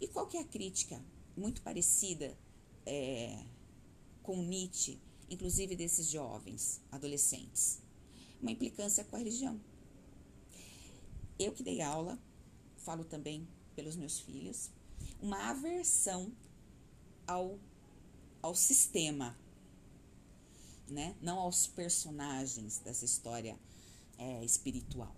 E 0.00 0.08
qual 0.08 0.26
que 0.26 0.36
é 0.36 0.40
a 0.40 0.44
crítica 0.44 1.00
muito 1.36 1.62
parecida 1.62 2.36
é, 2.84 3.44
com 4.22 4.36
Nietzsche, 4.42 4.98
inclusive 5.28 5.76
desses 5.76 6.08
jovens, 6.08 6.80
adolescentes? 6.90 7.80
Uma 8.40 8.50
implicância 8.50 9.04
com 9.04 9.16
a 9.16 9.18
religião. 9.18 9.60
Eu 11.38 11.52
que 11.52 11.62
dei 11.62 11.80
aula, 11.80 12.18
falo 12.76 13.04
também 13.04 13.46
pelos 13.74 13.96
meus 13.96 14.20
filhos, 14.20 14.70
uma 15.20 15.50
aversão 15.50 16.32
ao, 17.26 17.58
ao 18.42 18.54
sistema, 18.54 19.36
né? 20.88 21.16
não 21.20 21.38
aos 21.38 21.66
personagens 21.66 22.78
dessa 22.78 23.04
história 23.04 23.58
é, 24.18 24.44
espiritual. 24.44 25.14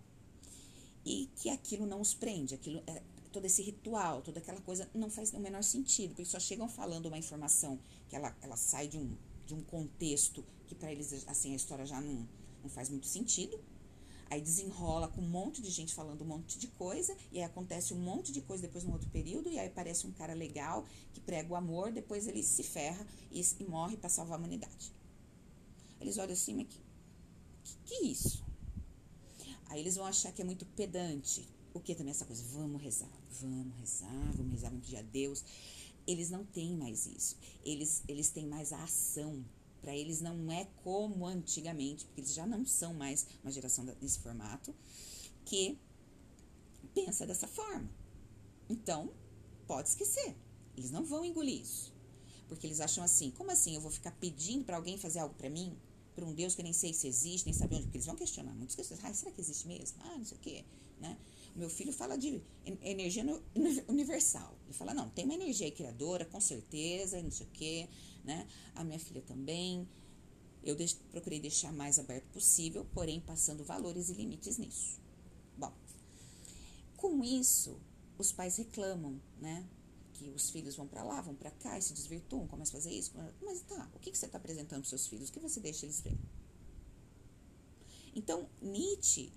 E 1.04 1.28
que 1.36 1.48
aquilo 1.50 1.86
não 1.86 2.00
os 2.00 2.14
prende, 2.14 2.54
aquilo, 2.54 2.82
é, 2.86 3.02
todo 3.32 3.44
esse 3.44 3.62
ritual, 3.62 4.22
toda 4.22 4.38
aquela 4.38 4.60
coisa 4.60 4.88
não 4.94 5.10
faz 5.10 5.32
o 5.32 5.40
menor 5.40 5.62
sentido, 5.62 6.10
porque 6.10 6.24
só 6.24 6.38
chegam 6.38 6.68
falando 6.68 7.06
uma 7.06 7.18
informação 7.18 7.78
que 8.08 8.14
ela, 8.14 8.36
ela 8.42 8.56
sai 8.56 8.86
de 8.86 8.98
um, 8.98 9.16
de 9.46 9.54
um 9.54 9.62
contexto 9.62 10.44
que 10.66 10.74
para 10.74 10.92
eles 10.92 11.26
assim 11.26 11.52
a 11.52 11.56
história 11.56 11.84
já 11.84 12.00
não, 12.00 12.28
não 12.62 12.70
faz 12.70 12.88
muito 12.88 13.06
sentido 13.06 13.58
Aí 14.32 14.40
desenrola 14.40 15.08
com 15.08 15.20
um 15.20 15.28
monte 15.28 15.60
de 15.60 15.68
gente 15.68 15.92
falando 15.92 16.22
um 16.22 16.24
monte 16.24 16.58
de 16.58 16.66
coisa, 16.66 17.14
e 17.30 17.36
aí 17.36 17.44
acontece 17.44 17.92
um 17.92 17.98
monte 17.98 18.32
de 18.32 18.40
coisa 18.40 18.62
depois 18.62 18.82
no 18.82 18.90
outro 18.90 19.06
período, 19.10 19.50
e 19.50 19.58
aí 19.58 19.66
aparece 19.66 20.06
um 20.06 20.10
cara 20.10 20.32
legal 20.32 20.86
que 21.12 21.20
prega 21.20 21.52
o 21.52 21.54
amor, 21.54 21.92
depois 21.92 22.26
ele 22.26 22.42
se 22.42 22.62
ferra 22.62 23.06
e, 23.30 23.42
e 23.60 23.64
morre 23.64 23.94
para 23.94 24.08
salvar 24.08 24.36
a 24.36 24.38
humanidade. 24.38 24.90
Eles 26.00 26.16
olham 26.16 26.32
assim, 26.32 26.54
mas 26.54 26.66
que, 26.66 26.80
que, 27.62 27.76
que 27.84 28.06
isso? 28.06 28.42
Aí 29.66 29.80
eles 29.80 29.96
vão 29.96 30.06
achar 30.06 30.32
que 30.32 30.40
é 30.40 30.44
muito 30.46 30.64
pedante. 30.64 31.46
O 31.74 31.78
que 31.78 31.94
também 31.94 32.12
é 32.12 32.16
essa 32.16 32.24
coisa? 32.24 32.42
Vamos 32.54 32.80
rezar, 32.80 33.12
vamos 33.40 33.74
rezar, 33.78 34.32
vamos 34.34 34.52
rezar, 34.52 34.70
vamos 34.70 34.84
pedir 34.84 34.98
a 34.98 35.02
Deus. 35.02 35.44
Eles 36.06 36.30
não 36.30 36.44
têm 36.44 36.76
mais 36.76 37.06
isso. 37.06 37.36
Eles, 37.64 38.02
eles 38.08 38.30
têm 38.30 38.46
mais 38.46 38.72
a 38.72 38.82
ação 38.82 39.44
para 39.82 39.96
eles 39.96 40.20
não 40.20 40.50
é 40.50 40.64
como 40.84 41.26
antigamente, 41.26 42.06
porque 42.06 42.20
eles 42.20 42.32
já 42.32 42.46
não 42.46 42.64
são 42.64 42.94
mais 42.94 43.26
uma 43.42 43.50
geração 43.50 43.84
desse 43.84 44.20
formato, 44.20 44.72
que 45.44 45.76
pensa 46.94 47.26
dessa 47.26 47.48
forma. 47.48 47.90
Então, 48.70 49.12
pode 49.66 49.88
esquecer. 49.88 50.36
Eles 50.76 50.92
não 50.92 51.04
vão 51.04 51.24
engolir 51.24 51.60
isso. 51.60 51.92
Porque 52.48 52.66
eles 52.66 52.80
acham 52.80 53.02
assim: 53.02 53.32
como 53.32 53.50
assim 53.50 53.74
eu 53.74 53.80
vou 53.80 53.90
ficar 53.90 54.12
pedindo 54.12 54.64
para 54.64 54.76
alguém 54.76 54.96
fazer 54.96 55.18
algo 55.18 55.34
para 55.34 55.50
mim? 55.50 55.76
Para 56.14 56.24
um 56.24 56.34
Deus 56.34 56.54
que 56.54 56.62
nem 56.62 56.72
sei 56.72 56.92
se 56.92 57.06
existe, 57.08 57.46
nem 57.46 57.54
sabe 57.54 57.74
onde. 57.74 57.84
Porque 57.84 57.96
eles 57.96 58.06
vão 58.06 58.16
questionar 58.16 58.54
muitas 58.54 58.76
questões. 58.76 59.00
Ah, 59.02 59.12
será 59.14 59.30
que 59.30 59.40
existe 59.40 59.66
mesmo? 59.66 59.98
Ah, 60.02 60.18
não 60.18 60.24
sei 60.24 60.36
o 60.36 60.40
quê. 60.40 60.64
Né? 61.00 61.16
O 61.56 61.58
meu 61.58 61.70
filho 61.70 61.92
fala 61.92 62.16
de 62.16 62.40
energia 62.82 63.24
universal. 63.88 64.56
Ele 64.66 64.74
fala: 64.74 64.92
não, 64.94 65.08
tem 65.08 65.24
uma 65.24 65.34
energia 65.34 65.70
criadora, 65.70 66.24
com 66.24 66.40
certeza, 66.40 67.22
não 67.22 67.30
sei 67.30 67.46
o 67.46 67.50
quê 67.50 67.88
né? 68.24 68.46
A 68.74 68.84
minha 68.84 68.98
filha 68.98 69.22
também. 69.22 69.88
Eu 70.62 70.76
procurei 71.10 71.40
deixar 71.40 71.72
mais 71.72 71.98
aberto 71.98 72.24
possível, 72.26 72.86
porém 72.94 73.20
passando 73.20 73.64
valores 73.64 74.10
e 74.10 74.14
limites 74.14 74.58
nisso. 74.58 75.00
Bom, 75.56 75.72
com 76.96 77.24
isso, 77.24 77.80
os 78.16 78.30
pais 78.30 78.56
reclamam, 78.56 79.20
né? 79.40 79.66
Que 80.22 80.30
os 80.30 80.50
filhos 80.50 80.76
vão 80.76 80.86
para 80.86 81.02
lá, 81.02 81.20
vão 81.20 81.34
para 81.34 81.50
cá 81.50 81.76
e 81.76 81.82
se 81.82 81.92
desvirtuam, 81.92 82.46
começam 82.46 82.78
a 82.78 82.80
fazer 82.80 82.94
isso. 82.94 83.12
Mas 83.40 83.60
tá, 83.62 83.90
o 83.92 83.98
que, 83.98 84.12
que 84.12 84.16
você 84.16 84.26
está 84.26 84.38
apresentando 84.38 84.80
para 84.80 84.88
seus 84.88 85.08
filhos? 85.08 85.28
O 85.28 85.32
que 85.32 85.40
você 85.40 85.58
deixa 85.58 85.84
eles 85.84 86.00
verem? 86.00 86.20
Então, 88.14 88.48
Nietzsche 88.60 89.32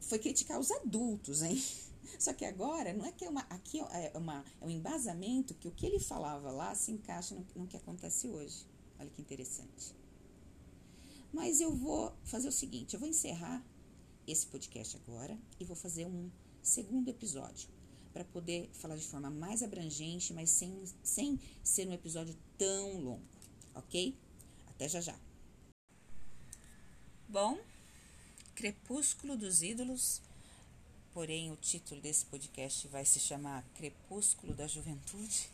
foi 0.00 0.18
criticar 0.18 0.60
os 0.60 0.70
adultos, 0.70 1.42
hein? 1.42 1.62
Só 2.18 2.34
que 2.34 2.44
agora, 2.44 2.92
não 2.92 3.06
é 3.06 3.12
que 3.12 3.24
é 3.24 3.30
uma. 3.30 3.40
Aqui 3.42 3.80
é, 3.80 4.12
uma, 4.14 4.44
é 4.60 4.66
um 4.66 4.70
embasamento 4.70 5.54
que 5.54 5.68
o 5.68 5.70
que 5.70 5.86
ele 5.86 5.98
falava 5.98 6.50
lá 6.50 6.74
se 6.74 6.90
encaixa 6.90 7.34
no, 7.34 7.46
no 7.54 7.66
que 7.66 7.76
acontece 7.78 8.28
hoje. 8.28 8.66
Olha 8.98 9.08
que 9.08 9.22
interessante. 9.22 9.94
Mas 11.32 11.60
eu 11.62 11.74
vou 11.74 12.12
fazer 12.24 12.48
o 12.48 12.52
seguinte: 12.52 12.92
eu 12.92 13.00
vou 13.00 13.08
encerrar 13.08 13.64
esse 14.26 14.46
podcast 14.46 14.98
agora 14.98 15.38
e 15.58 15.64
vou 15.64 15.76
fazer 15.76 16.04
um 16.04 16.30
segundo 16.62 17.08
episódio 17.08 17.79
para 18.12 18.24
poder 18.24 18.68
falar 18.72 18.96
de 18.96 19.04
forma 19.04 19.30
mais 19.30 19.62
abrangente, 19.62 20.32
mas 20.32 20.50
sem, 20.50 20.84
sem 21.02 21.40
ser 21.62 21.86
um 21.88 21.92
episódio 21.92 22.36
tão 22.58 23.00
longo, 23.00 23.22
ok? 23.74 24.16
Até 24.68 24.88
já 24.88 25.00
já. 25.00 25.18
Bom, 27.28 27.58
Crepúsculo 28.54 29.36
dos 29.36 29.62
Ídolos, 29.62 30.20
porém 31.12 31.52
o 31.52 31.56
título 31.56 32.00
desse 32.00 32.26
podcast 32.26 32.88
vai 32.88 33.04
se 33.04 33.20
chamar 33.20 33.64
Crepúsculo 33.74 34.52
da 34.54 34.66
Juventude. 34.66 35.48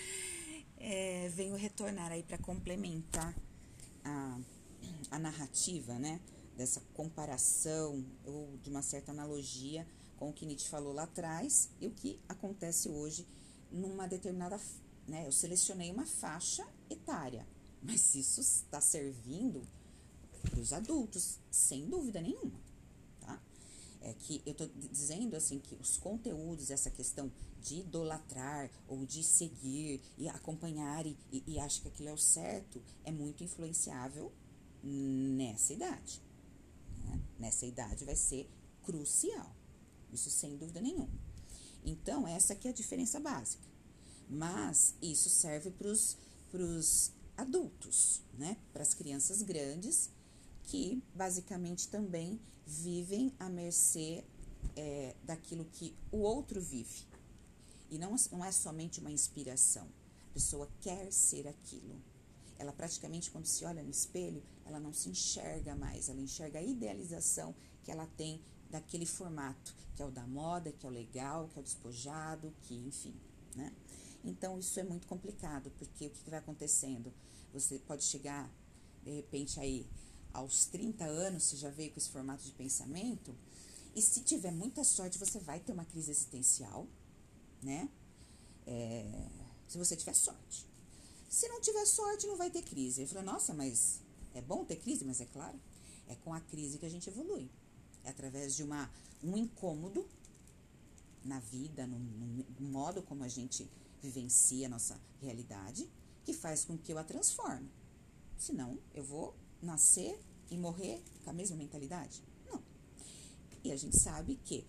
é, 0.78 1.28
venho 1.30 1.56
retornar 1.56 2.12
aí 2.12 2.22
para 2.22 2.38
complementar 2.38 3.34
a, 4.04 4.38
a 5.10 5.18
narrativa, 5.18 5.98
né? 5.98 6.20
Dessa 6.56 6.80
comparação 6.94 8.04
ou 8.24 8.56
de 8.58 8.70
uma 8.70 8.82
certa 8.82 9.10
analogia 9.10 9.86
com 10.18 10.30
o 10.30 10.32
que 10.32 10.44
Nietzsche 10.44 10.68
falou 10.68 10.92
lá 10.92 11.04
atrás 11.04 11.70
e 11.80 11.86
o 11.86 11.90
que 11.90 12.18
acontece 12.28 12.88
hoje 12.88 13.26
numa 13.70 14.06
determinada. 14.06 14.60
Né, 15.06 15.26
eu 15.26 15.32
selecionei 15.32 15.90
uma 15.90 16.04
faixa 16.04 16.66
etária, 16.90 17.46
mas 17.82 18.14
isso 18.14 18.40
está 18.40 18.80
servindo 18.80 19.66
para 20.42 20.60
os 20.60 20.72
adultos, 20.72 21.38
sem 21.50 21.88
dúvida 21.88 22.20
nenhuma. 22.20 22.60
Tá? 23.20 23.40
É 24.02 24.12
que 24.12 24.42
eu 24.44 24.52
estou 24.52 24.68
dizendo 24.90 25.34
assim 25.34 25.58
que 25.58 25.74
os 25.76 25.96
conteúdos, 25.96 26.70
essa 26.70 26.90
questão 26.90 27.32
de 27.62 27.80
idolatrar 27.80 28.70
ou 28.86 29.04
de 29.06 29.22
seguir 29.22 30.02
e 30.16 30.28
acompanhar 30.28 31.06
e, 31.06 31.16
e, 31.32 31.42
e 31.46 31.58
acha 31.58 31.80
que 31.80 31.88
aquilo 31.88 32.10
é 32.10 32.12
o 32.12 32.18
certo, 32.18 32.82
é 33.04 33.10
muito 33.10 33.42
influenciável 33.42 34.30
nessa 34.82 35.72
idade. 35.72 36.22
Né? 37.04 37.20
Nessa 37.38 37.66
idade 37.66 38.04
vai 38.04 38.16
ser 38.16 38.48
crucial. 38.82 39.57
Isso 40.12 40.30
sem 40.30 40.56
dúvida 40.56 40.80
nenhuma. 40.80 41.10
Então, 41.84 42.26
essa 42.26 42.52
aqui 42.52 42.68
é 42.68 42.70
a 42.70 42.74
diferença 42.74 43.20
básica. 43.20 43.62
Mas 44.28 44.94
isso 45.00 45.30
serve 45.30 45.70
para 45.70 45.88
os 45.88 47.12
adultos, 47.36 48.20
né? 48.36 48.56
Para 48.72 48.82
as 48.82 48.94
crianças 48.94 49.42
grandes, 49.42 50.10
que 50.64 51.02
basicamente 51.14 51.88
também 51.88 52.40
vivem 52.66 53.32
à 53.38 53.48
mercê 53.48 54.24
é, 54.76 55.14
daquilo 55.24 55.64
que 55.64 55.94
o 56.12 56.18
outro 56.18 56.60
vive. 56.60 57.06
E 57.90 57.98
não, 57.98 58.14
não 58.30 58.44
é 58.44 58.52
somente 58.52 59.00
uma 59.00 59.10
inspiração. 59.10 59.88
A 60.30 60.34
pessoa 60.34 60.68
quer 60.80 61.10
ser 61.10 61.48
aquilo. 61.48 61.96
Ela 62.58 62.72
praticamente, 62.72 63.30
quando 63.30 63.46
se 63.46 63.64
olha 63.64 63.82
no 63.82 63.90
espelho, 63.90 64.42
ela 64.66 64.78
não 64.78 64.92
se 64.92 65.08
enxerga 65.08 65.74
mais, 65.74 66.08
ela 66.08 66.20
enxerga 66.20 66.58
a 66.58 66.62
idealização 66.62 67.54
que 67.82 67.90
ela 67.90 68.06
tem 68.16 68.40
daquele 68.70 69.06
formato, 69.06 69.74
que 69.94 70.02
é 70.02 70.04
o 70.04 70.10
da 70.10 70.26
moda, 70.26 70.72
que 70.72 70.86
é 70.86 70.88
o 70.88 70.92
legal, 70.92 71.48
que 71.48 71.58
é 71.58 71.60
o 71.60 71.64
despojado, 71.64 72.54
que 72.62 72.74
enfim, 72.74 73.14
né? 73.54 73.72
Então 74.24 74.58
isso 74.58 74.78
é 74.78 74.82
muito 74.82 75.06
complicado, 75.06 75.70
porque 75.78 76.06
o 76.06 76.10
que, 76.10 76.30
vai 76.30 76.38
acontecendo? 76.38 77.12
Você 77.52 77.78
pode 77.78 78.04
chegar, 78.04 78.50
de 79.04 79.10
repente, 79.10 79.58
aí 79.58 79.86
aos 80.32 80.66
30 80.66 81.04
anos, 81.04 81.44
você 81.44 81.56
já 81.56 81.70
veio 81.70 81.90
com 81.90 81.98
esse 81.98 82.10
formato 82.10 82.44
de 82.44 82.52
pensamento, 82.52 83.34
e 83.94 84.02
se 84.02 84.20
tiver 84.20 84.52
muita 84.52 84.84
sorte, 84.84 85.18
você 85.18 85.38
vai 85.38 85.60
ter 85.60 85.72
uma 85.72 85.84
crise 85.84 86.10
existencial, 86.10 86.86
né? 87.62 87.88
É, 88.66 89.28
se 89.66 89.78
você 89.78 89.96
tiver 89.96 90.14
sorte. 90.14 90.66
Se 91.28 91.48
não 91.48 91.60
tiver 91.60 91.84
sorte, 91.84 92.26
não 92.26 92.36
vai 92.36 92.50
ter 92.50 92.62
crise. 92.62 93.00
Ele 93.00 93.08
falou, 93.08 93.24
nossa, 93.24 93.52
mas 93.52 94.00
é 94.34 94.40
bom 94.40 94.64
ter 94.64 94.76
crise? 94.76 95.04
Mas 95.04 95.20
é 95.20 95.26
claro, 95.26 95.58
é 96.06 96.14
com 96.14 96.32
a 96.32 96.40
crise 96.40 96.78
que 96.78 96.86
a 96.86 96.88
gente 96.88 97.08
evolui. 97.08 97.50
Através 98.08 98.54
de 98.54 98.62
uma, 98.62 98.90
um 99.22 99.36
incômodo 99.36 100.06
na 101.24 101.40
vida, 101.40 101.86
no, 101.86 101.98
no 101.98 102.68
modo 102.68 103.02
como 103.02 103.24
a 103.24 103.28
gente 103.28 103.68
vivencia 104.02 104.66
a 104.66 104.70
nossa 104.70 105.00
realidade, 105.20 105.88
que 106.24 106.32
faz 106.32 106.64
com 106.64 106.76
que 106.76 106.92
eu 106.92 106.98
a 106.98 107.04
transforme. 107.04 107.68
Senão, 108.36 108.78
eu 108.94 109.04
vou 109.04 109.34
nascer 109.60 110.18
e 110.50 110.56
morrer 110.56 111.02
com 111.24 111.30
a 111.30 111.32
mesma 111.32 111.56
mentalidade? 111.56 112.22
Não. 112.46 112.62
E 113.64 113.72
a 113.72 113.76
gente 113.76 113.98
sabe 113.98 114.36
que 114.44 114.66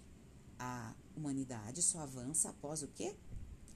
a 0.58 0.94
humanidade 1.16 1.82
só 1.82 2.00
avança 2.00 2.50
após 2.50 2.82
o 2.82 2.88
quê? 2.88 3.16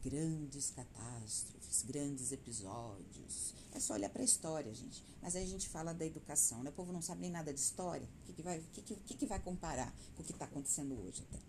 Grandes 0.04 0.70
catástrofes, 0.72 1.84
grandes 1.84 2.32
episódios. 2.32 3.54
É 3.74 3.80
só 3.80 3.94
olhar 3.94 4.10
para 4.10 4.22
a 4.22 4.26
história, 4.26 4.74
gente. 4.74 5.04
Mas 5.22 5.36
aí 5.36 5.44
a 5.44 5.48
gente 5.48 5.70
fala 5.70 5.94
da 5.94 6.06
educação, 6.06 6.62
né? 6.62 6.70
O 6.70 6.74
povo 6.74 6.92
não 6.92 7.02
sabe 7.02 7.22
nem 7.22 7.32
nada 7.32 7.54
de 7.54 7.60
história. 7.60 8.08
O 8.22 8.26
que, 8.26 8.34
que, 8.34 8.42
vai, 8.42 8.60
que, 8.74 8.82
que, 8.82 9.13
que 9.16 9.26
vai 9.26 9.39
comparar 9.39 9.94
com 10.16 10.22
o 10.22 10.26
que 10.26 10.34
está 10.34 10.46
acontecendo 10.46 10.94
hoje 11.02 11.24
até? 11.30 11.39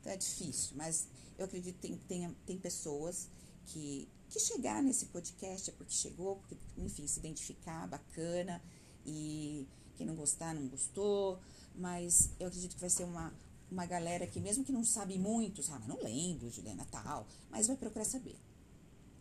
Então 0.00 0.12
é 0.12 0.16
difícil, 0.16 0.76
mas 0.76 1.06
eu 1.38 1.44
acredito 1.44 1.76
que 1.76 1.88
tem, 1.88 1.96
tem, 2.06 2.36
tem 2.46 2.58
pessoas 2.58 3.28
que, 3.66 4.08
que 4.28 4.38
chegar 4.38 4.82
nesse 4.82 5.06
podcast 5.06 5.70
é 5.70 5.72
porque 5.72 5.92
chegou, 5.92 6.36
porque, 6.36 6.56
enfim, 6.76 7.06
se 7.06 7.18
identificar, 7.18 7.86
bacana. 7.88 8.62
E 9.06 9.66
quem 9.96 10.06
não 10.06 10.14
gostar, 10.14 10.54
não 10.54 10.68
gostou. 10.68 11.40
Mas 11.74 12.30
eu 12.38 12.48
acredito 12.48 12.74
que 12.74 12.80
vai 12.80 12.90
ser 12.90 13.04
uma, 13.04 13.32
uma 13.70 13.86
galera 13.86 14.26
que, 14.26 14.40
mesmo 14.40 14.64
que 14.64 14.72
não 14.72 14.84
sabe 14.84 15.18
muito, 15.18 15.62
sabe, 15.62 15.86
não 15.86 16.02
lembro, 16.02 16.50
Juliana 16.50 16.86
tal, 16.90 17.26
mas 17.50 17.66
vai 17.66 17.76
procurar 17.76 18.04
saber. 18.04 18.36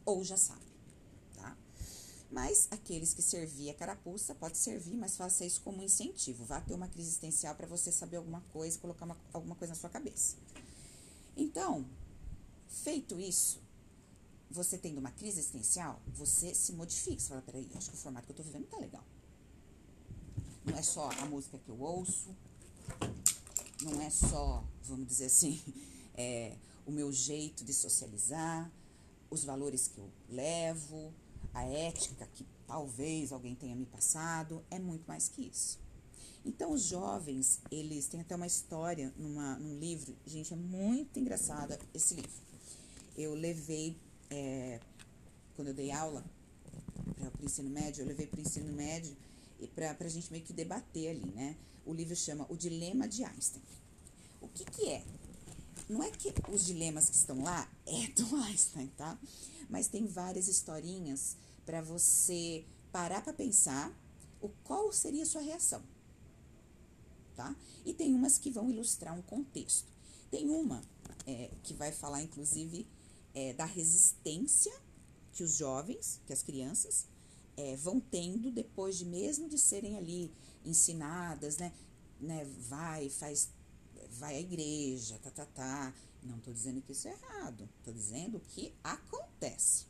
Ou 0.05 0.23
já 0.23 0.38
sabe, 0.38 0.65
tá? 1.35 1.55
Mas 2.31 2.67
aqueles 2.71 3.13
que 3.13 3.21
servir 3.21 3.69
a 3.69 3.73
carapuça, 3.73 4.35
pode 4.35 4.57
servir, 4.57 4.95
mas 4.95 5.17
faça 5.17 5.45
isso 5.45 5.62
como 5.62 5.81
incentivo. 5.81 6.45
Vá 6.45 6.62
ter 6.62 6.73
uma 6.73 6.88
crise 6.88 7.09
existencial 7.09 7.55
para 7.55 7.67
você 7.67 7.91
saber 7.91 8.17
alguma 8.17 8.41
coisa, 8.53 8.77
colocar 8.77 9.05
uma, 9.05 9.17
alguma 9.33 9.55
coisa 9.55 9.73
na 9.73 9.79
sua 9.79 9.89
cabeça. 9.89 10.35
Então, 11.35 11.85
feito 12.67 13.19
isso, 13.19 13.59
você 14.49 14.77
tendo 14.77 14.99
uma 14.99 15.12
crise 15.12 15.39
existencial, 15.39 16.01
você 16.07 16.53
se 16.53 16.71
modifica. 16.73 17.19
Você 17.19 17.29
fala, 17.29 17.41
peraí, 17.41 17.67
acho 17.75 17.89
que 17.89 17.95
o 17.95 17.99
formato 17.99 18.27
que 18.27 18.31
eu 18.31 18.38
tô 18.38 18.43
vivendo 18.43 18.67
tá 18.67 18.77
legal. 18.77 19.03
Não 20.65 20.77
é 20.77 20.81
só 20.81 21.09
a 21.09 21.25
música 21.25 21.57
que 21.57 21.69
eu 21.69 21.79
ouço, 21.79 22.35
não 23.83 24.01
é 24.01 24.09
só, 24.09 24.63
vamos 24.83 25.07
dizer 25.07 25.25
assim, 25.25 25.61
é, 26.15 26.55
o 26.85 26.91
meu 26.91 27.11
jeito 27.11 27.63
de 27.63 27.73
socializar, 27.73 28.71
os 29.29 29.43
valores 29.43 29.87
que 29.87 29.99
eu 29.99 30.09
levo, 30.29 31.13
a 31.53 31.63
ética 31.63 32.27
que 32.33 32.45
talvez 32.67 33.31
alguém 33.31 33.55
tenha 33.55 33.75
me 33.75 33.85
passado, 33.85 34.63
é 34.69 34.79
muito 34.79 35.05
mais 35.07 35.27
que 35.27 35.41
isso. 35.43 35.79
Então, 36.45 36.71
os 36.71 36.83
jovens, 36.83 37.59
eles 37.69 38.07
têm 38.07 38.21
até 38.21 38.35
uma 38.35 38.47
história 38.47 39.13
numa, 39.17 39.57
num 39.57 39.77
livro, 39.77 40.15
gente, 40.25 40.53
é 40.53 40.55
muito 40.55 41.19
engraçada 41.19 41.77
esse 41.93 42.15
livro. 42.15 42.31
Eu 43.17 43.33
levei, 43.33 43.97
é, 44.29 44.79
quando 45.55 45.69
eu 45.69 45.73
dei 45.73 45.91
aula 45.91 46.23
para 47.17 47.41
o 47.41 47.45
ensino 47.45 47.69
médio, 47.69 48.01
eu 48.01 48.07
levei 48.07 48.25
para 48.25 48.39
o 48.39 48.41
ensino 48.41 48.71
médio 48.71 49.15
e 49.59 49.67
para 49.67 49.95
a 49.99 50.07
gente 50.07 50.31
meio 50.31 50.43
que 50.43 50.53
debater 50.53 51.09
ali, 51.09 51.31
né? 51.31 51.57
O 51.89 51.93
livro 51.95 52.15
chama 52.15 52.45
O 52.49 52.56
Dilema 52.56 53.08
de 53.08 53.23
Einstein. 53.23 53.63
O 54.39 54.47
que, 54.47 54.63
que 54.63 54.88
é? 54.89 55.04
Não 55.89 56.04
é 56.04 56.12
que 56.12 56.32
os 56.47 56.63
dilemas 56.63 57.10
que 57.10 57.15
estão 57.15 57.41
lá 57.41 57.67
é 57.84 58.08
do 58.10 58.36
Einstein, 58.43 58.86
tá? 58.95 59.19
Mas 59.67 59.88
tem 59.88 60.06
várias 60.06 60.47
historinhas 60.47 61.36
para 61.65 61.82
você 61.82 62.63
parar 62.91 63.23
para 63.23 63.34
pensar 63.34 63.91
o 64.39 64.49
qual 64.63 64.93
seria 64.93 65.23
a 65.23 65.25
sua 65.25 65.41
reação, 65.41 65.82
tá? 67.36 67.56
E 67.84 67.91
tem 67.91 68.13
umas 68.13 68.38
que 68.38 68.52
vão 68.52 68.69
ilustrar 68.69 69.17
um 69.17 69.23
contexto. 69.23 69.91
Tem 70.30 70.47
uma 70.47 70.84
é, 71.25 71.49
que 71.63 71.73
vai 71.73 71.91
falar, 71.91 72.21
inclusive, 72.21 72.86
é, 73.34 73.52
da 73.54 73.65
resistência 73.65 74.80
que 75.32 75.43
os 75.43 75.56
jovens, 75.56 76.21
que 76.28 76.34
as 76.34 76.43
crianças, 76.43 77.08
é, 77.58 77.75
vão 77.78 77.99
tendo 77.99 78.52
depois 78.52 78.95
de 78.95 79.06
mesmo 79.06 79.49
de 79.49 79.58
serem 79.58 79.97
ali 79.97 80.32
ensinadas, 80.65 81.58
né? 81.58 81.74
né 82.19 82.45
vai, 82.67 83.10
faz, 83.10 83.50
vai 84.12 84.36
à 84.36 84.39
igreja, 84.39 85.19
tá, 85.19 85.32
tá, 85.32 85.45
tá. 85.45 85.93
Não 86.24 86.38
estou 86.38 86.54
dizendo 86.54 86.82
que 86.82 86.91
isso 86.91 87.08
é 87.08 87.12
errado, 87.12 87.69
estou 87.80 87.93
dizendo 87.93 88.39
que 88.39 88.74
acontece. 88.84 89.86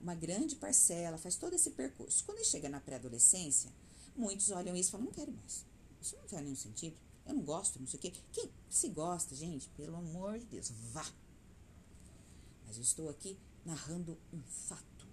Uma 0.00 0.14
grande 0.14 0.56
parcela 0.56 1.18
faz 1.18 1.36
todo 1.36 1.54
esse 1.54 1.70
percurso. 1.70 2.24
Quando 2.24 2.44
chega 2.44 2.68
na 2.68 2.80
pré-adolescência, 2.80 3.70
muitos 4.16 4.50
olham 4.50 4.74
isso 4.74 4.88
e 4.88 4.92
falam: 4.92 5.06
não 5.06 5.12
quero 5.12 5.32
mais. 5.32 5.64
Isso 6.00 6.16
não 6.16 6.26
faz 6.26 6.42
nenhum 6.42 6.56
sentido. 6.56 6.96
Eu 7.26 7.34
não 7.34 7.42
gosto, 7.42 7.78
não 7.78 7.86
sei 7.86 7.98
o 7.98 8.00
quê. 8.00 8.12
Quem 8.32 8.50
se 8.68 8.88
gosta, 8.88 9.34
gente, 9.34 9.68
pelo 9.70 9.96
amor 9.96 10.38
de 10.38 10.46
Deus, 10.46 10.72
vá. 10.92 11.06
Mas 12.66 12.76
eu 12.76 12.82
estou 12.82 13.08
aqui 13.10 13.38
narrando 13.64 14.18
um 14.32 14.40
fato. 14.42 15.06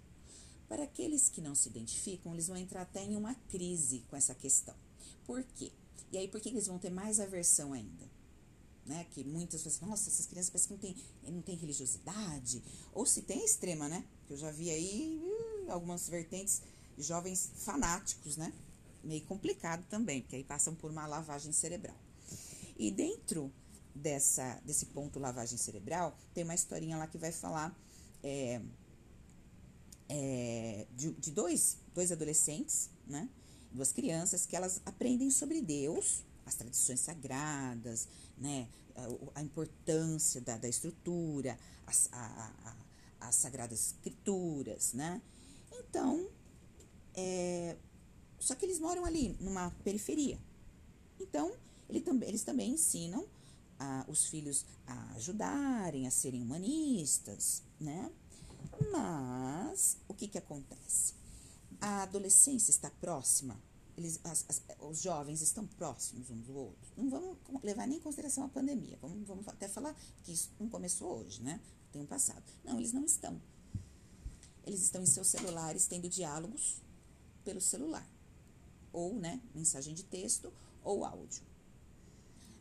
Para 0.67 0.83
aqueles 0.83 1.29
que 1.29 1.41
não 1.41 1.53
se 1.53 1.69
identificam, 1.69 2.33
eles 2.33 2.47
vão 2.47 2.57
entrar 2.57 2.81
até 2.81 3.03
em 3.03 3.15
uma 3.15 3.35
crise 3.35 4.03
com 4.09 4.15
essa 4.15 4.33
questão. 4.33 4.75
Por 5.27 5.43
quê? 5.43 5.71
E 6.11 6.17
aí, 6.17 6.27
por 6.27 6.39
que 6.39 6.49
eles 6.49 6.65
vão 6.65 6.79
ter 6.79 6.89
mais 6.89 7.19
aversão 7.19 7.73
ainda? 7.73 8.09
Né? 8.85 9.05
Que 9.11 9.25
muitas 9.25 9.61
pessoas, 9.61 9.89
nossa, 9.89 10.09
essas 10.09 10.25
crianças 10.25 10.49
parecem 10.49 10.77
que 10.77 10.87
não 10.87 10.93
têm 10.93 11.33
não 11.33 11.41
tem 11.41 11.55
religiosidade. 11.57 12.63
Ou 12.93 13.05
se 13.05 13.21
tem 13.21 13.43
extrema, 13.43 13.89
né? 13.89 14.05
Que 14.25 14.33
eu 14.33 14.37
já 14.37 14.49
vi 14.49 14.69
aí 14.69 15.21
algumas 15.67 16.07
vertentes 16.07 16.61
jovens 16.97 17.51
fanáticos, 17.57 18.37
né? 18.37 18.53
Meio 19.03 19.25
complicado 19.25 19.85
também, 19.89 20.21
porque 20.21 20.37
aí 20.37 20.43
passam 20.43 20.73
por 20.73 20.89
uma 20.89 21.05
lavagem 21.05 21.51
cerebral. 21.51 21.95
E 22.77 22.89
dentro 22.89 23.51
dessa, 23.93 24.61
desse 24.65 24.85
ponto 24.87 25.19
lavagem 25.19 25.57
cerebral, 25.57 26.17
tem 26.33 26.43
uma 26.43 26.55
historinha 26.55 26.97
lá 26.97 27.07
que 27.07 27.17
vai 27.17 27.31
falar 27.31 27.77
é, 28.23 28.61
é, 30.09 30.87
de, 30.95 31.11
de 31.13 31.31
dois, 31.31 31.77
dois 31.93 32.11
adolescentes, 32.11 32.89
né? 33.05 33.29
Duas 33.77 33.91
crianças 33.91 34.47
que 34.47 34.55
elas 34.55 34.81
aprendem 34.87 35.29
sobre 35.29 35.61
Deus, 35.61 36.23
as 36.47 36.55
tradições 36.55 36.99
sagradas, 36.99 38.07
né? 38.35 38.67
A, 38.95 39.39
a 39.39 39.43
importância 39.43 40.41
da, 40.41 40.57
da 40.57 40.67
estrutura, 40.67 41.59
as, 41.85 42.09
a, 42.11 42.75
a, 43.21 43.27
as 43.27 43.35
sagradas 43.35 43.89
escrituras, 43.89 44.93
né? 44.93 45.21
Então, 45.71 46.27
é, 47.13 47.77
só 48.39 48.55
que 48.55 48.65
eles 48.65 48.79
moram 48.79 49.05
ali 49.05 49.37
numa 49.39 49.69
periferia. 49.83 50.39
Então, 51.19 51.55
ele 51.87 52.01
também, 52.01 52.29
eles 52.29 52.43
também 52.43 52.71
ensinam 52.71 53.27
a, 53.77 54.05
os 54.07 54.25
filhos 54.25 54.65
a 54.87 55.13
ajudarem, 55.13 56.07
a 56.07 56.09
serem 56.09 56.41
humanistas, 56.41 57.61
né? 57.79 58.11
Mas 58.91 59.99
o 60.07 60.15
que, 60.15 60.27
que 60.27 60.39
acontece? 60.39 61.13
A 61.79 62.01
adolescência 62.01 62.71
está 62.71 62.89
próxima, 62.89 63.66
eles, 63.97 64.19
as, 64.23 64.45
as, 64.47 64.61
os 64.79 65.01
jovens 65.01 65.41
estão 65.41 65.65
próximos 65.65 66.29
uns 66.29 66.43
dos 66.43 66.55
outros. 66.55 66.91
Não 66.95 67.09
vamos 67.09 67.37
levar 67.63 67.87
nem 67.87 67.97
em 67.97 68.01
consideração 68.01 68.43
a 68.45 68.47
pandemia, 68.47 68.97
vamos, 69.01 69.27
vamos 69.27 69.47
até 69.47 69.67
falar 69.67 69.95
que 70.23 70.31
isso 70.31 70.51
não 70.59 70.69
começou 70.69 71.17
hoje, 71.17 71.41
né? 71.41 71.59
Tem 71.91 72.01
um 72.01 72.05
passado. 72.05 72.43
Não, 72.63 72.77
eles 72.77 72.93
não 72.93 73.03
estão. 73.03 73.41
Eles 74.63 74.81
estão 74.81 75.01
em 75.01 75.05
seus 75.07 75.27
celulares 75.27 75.87
tendo 75.87 76.07
diálogos 76.07 76.81
pelo 77.43 77.61
celular, 77.61 78.07
ou, 78.91 79.15
né, 79.15 79.41
mensagem 79.55 79.93
de 79.93 80.03
texto 80.03 80.51
ou 80.83 81.05
áudio. 81.05 81.41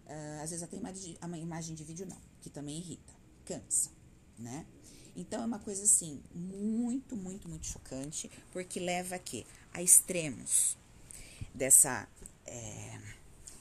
Uh, 0.07 0.42
às 0.42 0.51
vezes 0.51 0.62
até 0.62 0.77
imagem, 0.77 1.18
a 1.20 1.38
imagem 1.38 1.75
de 1.75 1.83
vídeo 1.83 2.07
não, 2.07 2.20
que 2.40 2.49
também 2.49 2.79
irrita, 2.79 3.12
cansa, 3.44 3.90
né? 4.38 4.64
Então 5.16 5.42
é 5.42 5.46
uma 5.46 5.59
coisa 5.59 5.83
assim, 5.83 6.22
muito, 6.33 7.16
muito, 7.16 7.49
muito 7.49 7.66
chocante, 7.66 8.31
porque 8.53 8.79
leva 8.79 9.16
a 9.16 9.18
quê? 9.18 9.44
A 9.72 9.83
extremos 9.83 10.77
dessa. 11.56 12.06
É, 12.46 12.98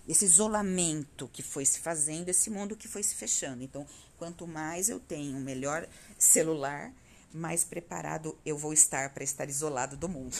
esse 0.07 0.25
isolamento 0.25 1.27
que 1.33 1.41
foi 1.41 1.65
se 1.65 1.79
fazendo, 1.79 2.29
esse 2.29 2.49
mundo 2.51 2.75
que 2.75 2.87
foi 2.87 3.01
se 3.01 3.15
fechando. 3.15 3.63
Então, 3.63 3.87
quanto 4.17 4.45
mais 4.45 4.87
eu 4.87 4.99
tenho 4.99 5.35
um 5.35 5.41
melhor 5.41 5.87
celular, 6.17 6.93
mais 7.33 7.63
preparado 7.63 8.37
eu 8.45 8.55
vou 8.55 8.71
estar 8.71 9.09
para 9.13 9.23
estar 9.23 9.49
isolado 9.49 9.97
do 9.97 10.07
mundo. 10.07 10.37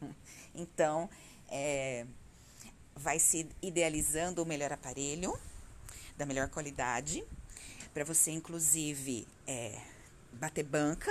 então, 0.54 1.10
é, 1.48 2.06
vai 2.94 3.18
se 3.18 3.48
idealizando 3.60 4.42
o 4.42 4.46
melhor 4.46 4.72
aparelho, 4.72 5.36
da 6.16 6.24
melhor 6.24 6.48
qualidade, 6.48 7.24
para 7.92 8.04
você, 8.04 8.30
inclusive, 8.30 9.26
é, 9.46 9.80
bater 10.34 10.62
banca, 10.62 11.10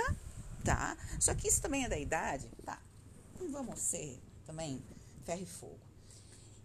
tá? 0.64 0.96
Só 1.18 1.34
que 1.34 1.48
isso 1.48 1.60
também 1.60 1.84
é 1.84 1.88
da 1.88 1.98
idade, 1.98 2.48
tá? 2.64 2.80
Não 3.38 3.52
vamos 3.52 3.78
ser 3.78 4.18
também 4.46 4.82
ferro 5.30 5.42
e 5.42 5.46
fogo. 5.46 5.80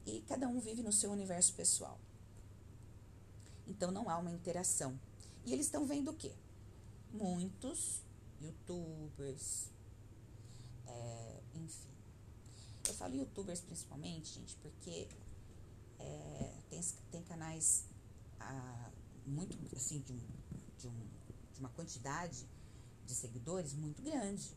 E 0.06 0.22
cada 0.22 0.48
um 0.48 0.60
vive 0.60 0.82
no 0.82 0.92
seu 0.92 1.12
universo 1.12 1.54
pessoal. 1.54 2.00
Então 3.68 3.92
não 3.92 4.10
há 4.10 4.18
uma 4.18 4.32
interação. 4.32 5.00
E 5.46 5.54
eles 5.54 5.68
estão 5.68 5.86
vendo 5.86 6.10
o 6.10 6.16
quê? 6.16 6.34
Muitos 7.14 8.02
youtubers, 8.42 9.70
é, 10.86 11.42
enfim, 11.56 11.90
eu 12.88 12.94
falo 12.94 13.16
youtubers 13.16 13.62
principalmente, 13.62 14.34
gente, 14.34 14.56
porque 14.58 15.08
é, 16.00 16.54
tem, 16.70 16.82
tem 17.12 17.24
canais 17.24 17.86
ah, 18.40 18.92
muito, 19.26 19.58
assim, 19.76 20.00
de, 20.02 20.12
um, 20.12 20.20
de, 20.78 20.88
um, 20.88 21.00
de 21.54 21.60
uma 21.60 21.70
quantidade 21.70 22.46
de 23.06 23.14
seguidores 23.14 23.74
muito 23.74 24.02
grande. 24.02 24.52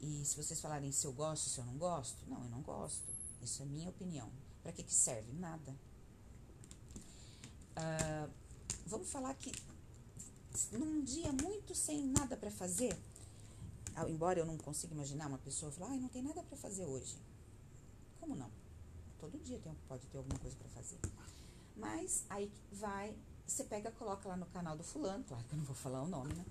E 0.00 0.24
se 0.24 0.36
vocês 0.36 0.60
falarem 0.60 0.92
se 0.92 1.06
eu 1.06 1.12
gosto, 1.12 1.48
se 1.48 1.58
eu 1.58 1.64
não 1.64 1.76
gosto, 1.76 2.24
não, 2.28 2.42
eu 2.42 2.50
não 2.50 2.62
gosto. 2.62 3.06
Isso 3.42 3.62
é 3.62 3.66
minha 3.66 3.88
opinião. 3.88 4.30
Para 4.62 4.72
que, 4.72 4.82
que 4.82 4.94
serve? 4.94 5.32
Nada. 5.32 5.74
Ah, 7.76 8.28
vamos 8.86 9.08
falar 9.10 9.34
que 9.34 9.52
num 10.72 11.02
dia 11.02 11.32
muito 11.32 11.74
sem 11.74 12.04
nada 12.06 12.36
para 12.36 12.50
fazer, 12.50 12.98
embora 14.08 14.40
eu 14.40 14.46
não 14.46 14.58
consiga 14.58 14.94
imaginar 14.94 15.28
uma 15.28 15.38
pessoa 15.38 15.70
falar, 15.70 15.90
ai, 15.90 15.98
não 15.98 16.08
tem 16.08 16.22
nada 16.22 16.42
para 16.42 16.56
fazer 16.56 16.84
hoje. 16.84 17.16
Como 18.20 18.34
não? 18.34 18.50
Todo 19.20 19.38
dia 19.38 19.58
tem, 19.60 19.74
pode 19.86 20.06
ter 20.06 20.18
alguma 20.18 20.38
coisa 20.38 20.56
para 20.56 20.68
fazer. 20.70 20.98
Mas 21.76 22.24
aí 22.28 22.50
vai, 22.72 23.16
você 23.46 23.62
pega, 23.64 23.92
coloca 23.92 24.28
lá 24.28 24.36
no 24.36 24.46
canal 24.46 24.76
do 24.76 24.82
fulano, 24.82 25.24
claro 25.24 25.44
que 25.44 25.52
eu 25.52 25.58
não 25.58 25.64
vou 25.64 25.76
falar 25.76 26.02
o 26.02 26.08
nome, 26.08 26.34
né? 26.34 26.44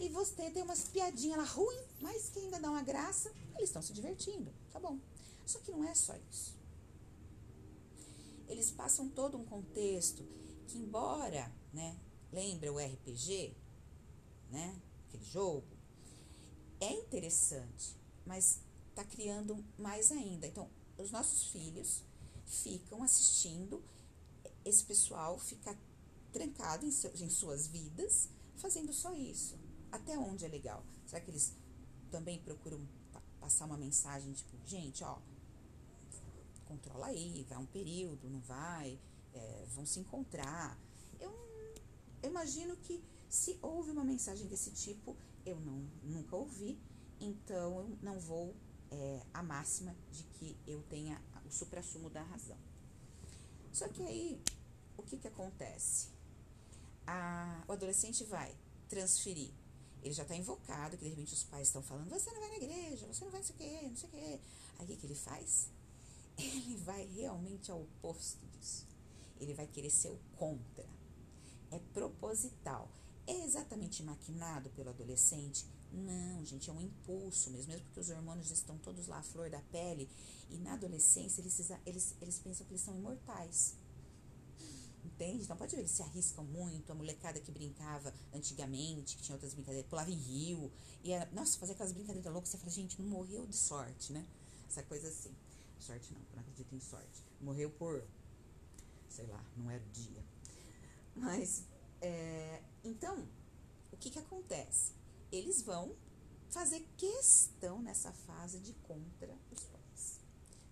E 0.00 0.08
você 0.08 0.50
tem 0.50 0.62
umas 0.62 0.84
piadinhas 0.84 1.36
lá 1.36 1.44
ruim, 1.44 1.78
mas 2.00 2.30
que 2.30 2.38
ainda 2.38 2.58
dá 2.58 2.70
uma 2.70 2.82
graça, 2.82 3.30
eles 3.56 3.68
estão 3.68 3.82
se 3.82 3.92
divertindo, 3.92 4.50
tá 4.72 4.80
bom. 4.80 4.98
Só 5.44 5.58
que 5.58 5.70
não 5.70 5.84
é 5.84 5.94
só 5.94 6.16
isso. 6.30 6.56
Eles 8.48 8.70
passam 8.70 9.10
todo 9.10 9.36
um 9.36 9.44
contexto 9.44 10.24
que, 10.66 10.78
embora, 10.78 11.52
né, 11.70 11.98
lembra 12.32 12.72
o 12.72 12.78
RPG, 12.78 13.54
né, 14.50 14.80
aquele 15.06 15.24
jogo, 15.24 15.66
é 16.80 16.92
interessante, 16.94 17.94
mas 18.24 18.60
está 18.88 19.04
criando 19.04 19.62
mais 19.78 20.10
ainda. 20.10 20.46
Então, 20.46 20.70
os 20.96 21.10
nossos 21.10 21.48
filhos 21.48 22.02
ficam 22.46 23.02
assistindo 23.02 23.84
esse 24.64 24.82
pessoal 24.82 25.38
ficar 25.38 25.76
trancado 26.32 26.86
em, 26.86 26.90
seu, 26.90 27.12
em 27.16 27.28
suas 27.28 27.66
vidas 27.66 28.30
fazendo 28.56 28.92
só 28.94 29.14
isso. 29.14 29.59
Até 29.92 30.18
onde 30.18 30.44
é 30.44 30.48
legal? 30.48 30.84
Será 31.06 31.20
que 31.20 31.30
eles 31.30 31.54
também 32.10 32.38
procuram 32.40 32.80
passar 33.40 33.66
uma 33.66 33.76
mensagem 33.76 34.32
tipo, 34.32 34.56
gente, 34.66 35.02
ó, 35.02 35.18
controla 36.66 37.06
aí, 37.06 37.44
vai 37.48 37.58
um 37.58 37.66
período, 37.66 38.28
não 38.28 38.40
vai, 38.40 38.98
é, 39.34 39.66
vão 39.74 39.84
se 39.84 39.98
encontrar. 39.98 40.78
Eu, 41.18 41.30
eu 42.22 42.30
imagino 42.30 42.76
que 42.76 43.02
se 43.28 43.58
houve 43.62 43.90
uma 43.90 44.04
mensagem 44.04 44.46
desse 44.46 44.70
tipo, 44.70 45.16
eu 45.44 45.58
não, 45.60 45.84
nunca 46.02 46.36
ouvi, 46.36 46.78
então 47.20 47.80
eu 47.80 47.98
não 48.02 48.20
vou 48.20 48.54
é, 48.90 49.22
a 49.32 49.42
máxima 49.42 49.94
de 50.10 50.22
que 50.24 50.56
eu 50.66 50.82
tenha 50.84 51.20
o 51.44 51.50
suprassumo 51.50 52.10
da 52.10 52.22
razão. 52.22 52.58
Só 53.72 53.88
que 53.88 54.02
aí, 54.02 54.40
o 54.96 55.02
que 55.02 55.16
que 55.16 55.28
acontece? 55.28 56.08
A, 57.06 57.64
o 57.68 57.72
adolescente 57.72 58.24
vai 58.24 58.54
transferir. 58.88 59.52
Ele 60.02 60.14
já 60.14 60.22
está 60.22 60.34
invocado, 60.34 60.96
que 60.96 61.04
de 61.04 61.10
repente 61.10 61.34
os 61.34 61.44
pais 61.44 61.68
estão 61.68 61.82
falando, 61.82 62.08
você 62.08 62.30
não 62.32 62.40
vai 62.40 62.50
na 62.50 62.56
igreja, 62.56 63.06
você 63.06 63.24
não 63.24 63.30
vai 63.30 63.40
não 63.40 63.46
sei 63.46 63.54
o 63.54 63.58
quê, 63.58 63.88
não 63.88 63.96
sei 63.96 64.08
o 64.08 64.12
quê. 64.12 64.40
Aí 64.78 64.84
o 64.84 64.96
que, 64.96 65.06
ele 65.06 65.14
faz? 65.14 65.68
Ele 66.38 66.76
vai 66.78 67.06
realmente 67.14 67.70
ao 67.70 67.82
oposto 67.82 68.46
disso. 68.46 68.86
Ele 69.38 69.52
vai 69.52 69.66
querer 69.66 69.90
ser 69.90 70.08
o 70.08 70.18
contra. 70.36 70.88
É 71.70 71.78
proposital. 71.92 72.88
É 73.26 73.44
exatamente 73.44 74.02
maquinado 74.02 74.70
pelo 74.70 74.88
adolescente? 74.88 75.66
Não, 75.92 76.44
gente, 76.46 76.70
é 76.70 76.72
um 76.72 76.80
impulso 76.80 77.50
mesmo, 77.50 77.72
mesmo 77.72 77.84
porque 77.86 78.00
os 78.00 78.08
hormônios 78.08 78.50
estão 78.50 78.78
todos 78.78 79.06
lá 79.06 79.18
à 79.18 79.22
flor 79.22 79.50
da 79.50 79.60
pele. 79.70 80.08
E 80.48 80.56
na 80.56 80.74
adolescência 80.74 81.40
eles, 81.40 81.70
eles, 81.84 82.14
eles 82.22 82.38
pensam 82.38 82.66
que 82.66 82.72
eles 82.72 82.82
são 82.82 82.96
imortais. 82.96 83.74
Entende? 85.04 85.44
Então 85.44 85.56
pode 85.56 85.74
ver, 85.74 85.82
eles 85.82 85.90
se 85.90 86.02
arriscam 86.02 86.44
muito. 86.44 86.90
A 86.92 86.94
molecada 86.94 87.40
que 87.40 87.50
brincava 87.50 88.12
antigamente, 88.32 89.16
que 89.16 89.22
tinha 89.22 89.34
outras 89.34 89.54
brincadeiras, 89.54 89.88
pulava 89.88 90.10
em 90.10 90.14
rio. 90.14 90.70
E 91.02 91.12
era, 91.12 91.30
nossa, 91.32 91.58
fazer 91.58 91.72
aquelas 91.72 91.92
brincadeiras 91.92 92.32
loucas, 92.32 92.50
você 92.50 92.58
fala, 92.58 92.70
gente, 92.70 93.00
não 93.00 93.08
morreu 93.08 93.46
de 93.46 93.56
sorte, 93.56 94.12
né? 94.12 94.26
Essa 94.68 94.82
coisa 94.82 95.08
assim. 95.08 95.34
Sorte 95.78 96.12
não, 96.12 96.20
não 96.34 96.40
acredito 96.40 96.74
em 96.74 96.80
sorte. 96.80 97.24
Morreu 97.40 97.70
por, 97.70 98.04
sei 99.08 99.26
lá, 99.26 99.42
não 99.56 99.70
era 99.70 99.82
o 99.82 99.88
dia. 99.88 100.22
Mas 101.16 101.64
é, 102.00 102.62
então, 102.84 103.26
o 103.92 103.96
que, 103.96 104.10
que 104.10 104.18
acontece? 104.18 104.92
Eles 105.32 105.62
vão 105.62 105.94
fazer 106.50 106.86
questão 106.96 107.80
nessa 107.80 108.12
fase 108.12 108.58
de 108.60 108.72
contra 108.74 109.36
os 109.50 109.62
pais. 109.64 110.20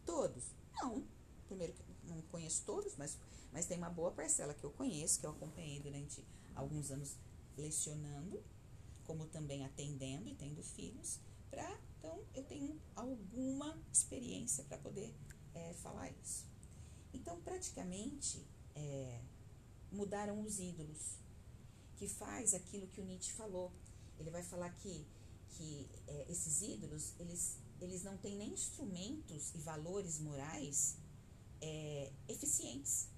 Todos? 0.04 0.44
Não. 0.74 1.04
Primeiro, 1.46 1.74
não 2.08 2.20
conheço 2.22 2.64
todos, 2.64 2.96
mas, 2.96 3.16
mas 3.52 3.66
tem 3.66 3.78
uma 3.78 3.90
boa 3.90 4.10
parcela 4.10 4.54
que 4.54 4.64
eu 4.64 4.70
conheço, 4.70 5.20
que 5.20 5.26
eu 5.26 5.30
acompanhei 5.30 5.80
durante 5.80 6.24
alguns 6.54 6.90
anos 6.90 7.16
lecionando, 7.56 8.42
como 9.04 9.26
também 9.26 9.64
atendendo 9.64 10.28
e 10.28 10.34
tendo 10.34 10.62
filhos, 10.62 11.18
para 11.50 11.78
então 11.98 12.22
eu 12.34 12.44
tenho 12.44 12.80
alguma 12.94 13.76
experiência 13.92 14.64
para 14.64 14.78
poder 14.78 15.12
é, 15.54 15.72
falar 15.74 16.10
isso. 16.22 16.46
Então, 17.12 17.40
praticamente, 17.40 18.46
é, 18.74 19.20
mudaram 19.90 20.40
os 20.42 20.60
ídolos, 20.60 21.18
que 21.96 22.06
faz 22.06 22.54
aquilo 22.54 22.86
que 22.86 23.00
o 23.00 23.04
Nietzsche 23.04 23.32
falou. 23.32 23.72
Ele 24.18 24.30
vai 24.30 24.42
falar 24.42 24.70
que, 24.70 25.04
que 25.50 25.88
é, 26.06 26.30
esses 26.30 26.62
ídolos, 26.62 27.14
eles 27.18 27.58
eles 27.80 28.02
não 28.02 28.16
têm 28.16 28.36
nem 28.36 28.52
instrumentos 28.52 29.54
e 29.54 29.58
valores 29.58 30.18
morais 30.18 30.96
é, 31.60 32.12
eficientes. 32.28 33.08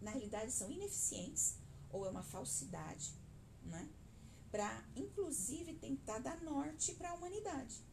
Na 0.00 0.10
realidade, 0.10 0.52
são 0.52 0.70
ineficientes 0.70 1.56
ou 1.90 2.06
é 2.06 2.10
uma 2.10 2.22
falsidade, 2.22 3.14
né? 3.62 3.88
Para, 4.50 4.88
inclusive, 4.94 5.74
tentar 5.74 6.18
dar 6.18 6.42
norte 6.42 6.94
para 6.94 7.10
a 7.10 7.14
humanidade. 7.14 7.84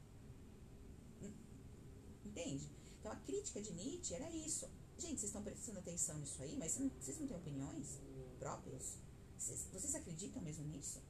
Entende? 2.26 2.70
Então, 3.00 3.12
a 3.12 3.16
crítica 3.18 3.62
de 3.62 3.74
Nietzsche 3.74 4.14
era 4.14 4.30
isso. 4.32 4.70
Gente, 4.98 5.20
vocês 5.20 5.24
estão 5.24 5.44
prestando 5.44 5.80
atenção 5.80 6.18
nisso 6.20 6.42
aí, 6.42 6.56
mas 6.58 6.78
vocês 6.78 7.20
não 7.20 7.28
têm 7.28 7.38
opiniões 7.38 8.00
próprias? 8.40 8.98
Vocês, 9.38 9.68
vocês 9.72 9.96
acreditam 9.96 10.42
mesmo 10.42 10.66
nisso? 10.66 11.02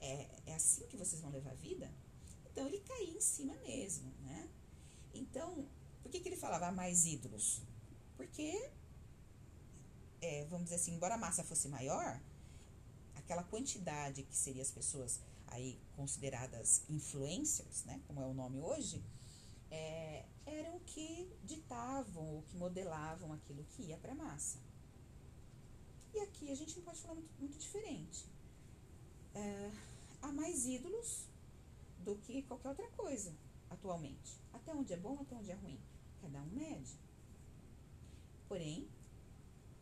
É, 0.00 0.28
é 0.46 0.54
assim 0.54 0.86
que 0.86 0.96
vocês 0.96 1.20
vão 1.20 1.30
levar 1.30 1.50
a 1.50 1.54
vida? 1.54 1.92
Então 2.50 2.66
ele 2.66 2.80
caía 2.80 3.16
em 3.16 3.20
cima 3.20 3.54
mesmo, 3.56 4.12
né? 4.22 4.48
Então, 5.12 5.68
por 6.02 6.10
que, 6.10 6.20
que 6.20 6.28
ele 6.28 6.36
falava 6.36 6.70
mais 6.70 7.06
ídolos? 7.06 7.62
Porque, 8.16 8.70
é, 10.20 10.44
vamos 10.46 10.64
dizer 10.64 10.76
assim, 10.76 10.94
embora 10.94 11.14
a 11.14 11.18
massa 11.18 11.42
fosse 11.44 11.68
maior, 11.68 12.20
aquela 13.14 13.42
quantidade 13.44 14.22
que 14.22 14.36
seriam 14.36 14.62
as 14.62 14.70
pessoas 14.70 15.20
aí 15.46 15.78
consideradas 15.96 16.82
influencers, 16.88 17.84
né, 17.84 18.00
como 18.06 18.20
é 18.20 18.26
o 18.26 18.34
nome 18.34 18.60
hoje, 18.60 19.02
é, 19.70 20.24
eram 20.46 20.80
que 20.80 21.30
ditavam 21.44 22.36
ou 22.36 22.42
que 22.42 22.56
modelavam 22.56 23.32
aquilo 23.32 23.64
que 23.64 23.82
ia 23.82 23.96
para 23.96 24.12
a 24.12 24.14
massa. 24.14 24.58
E 26.12 26.20
aqui 26.20 26.50
a 26.50 26.54
gente 26.56 26.76
não 26.76 26.84
pode 26.84 27.00
falar 27.00 27.14
muito, 27.14 27.30
muito 27.38 27.58
diferente. 27.58 28.26
É, 29.34 29.70
há 30.22 30.32
mais 30.32 30.66
ídolos 30.66 31.24
do 32.00 32.16
que 32.16 32.42
qualquer 32.42 32.70
outra 32.70 32.88
coisa 32.90 33.32
atualmente. 33.70 34.40
Até 34.52 34.74
onde 34.74 34.92
é 34.92 34.96
bom, 34.96 35.18
até 35.20 35.34
onde 35.36 35.50
é 35.50 35.54
ruim. 35.54 35.78
Cada 36.20 36.40
um 36.42 36.46
mede. 36.46 36.98
Porém, 38.48 38.88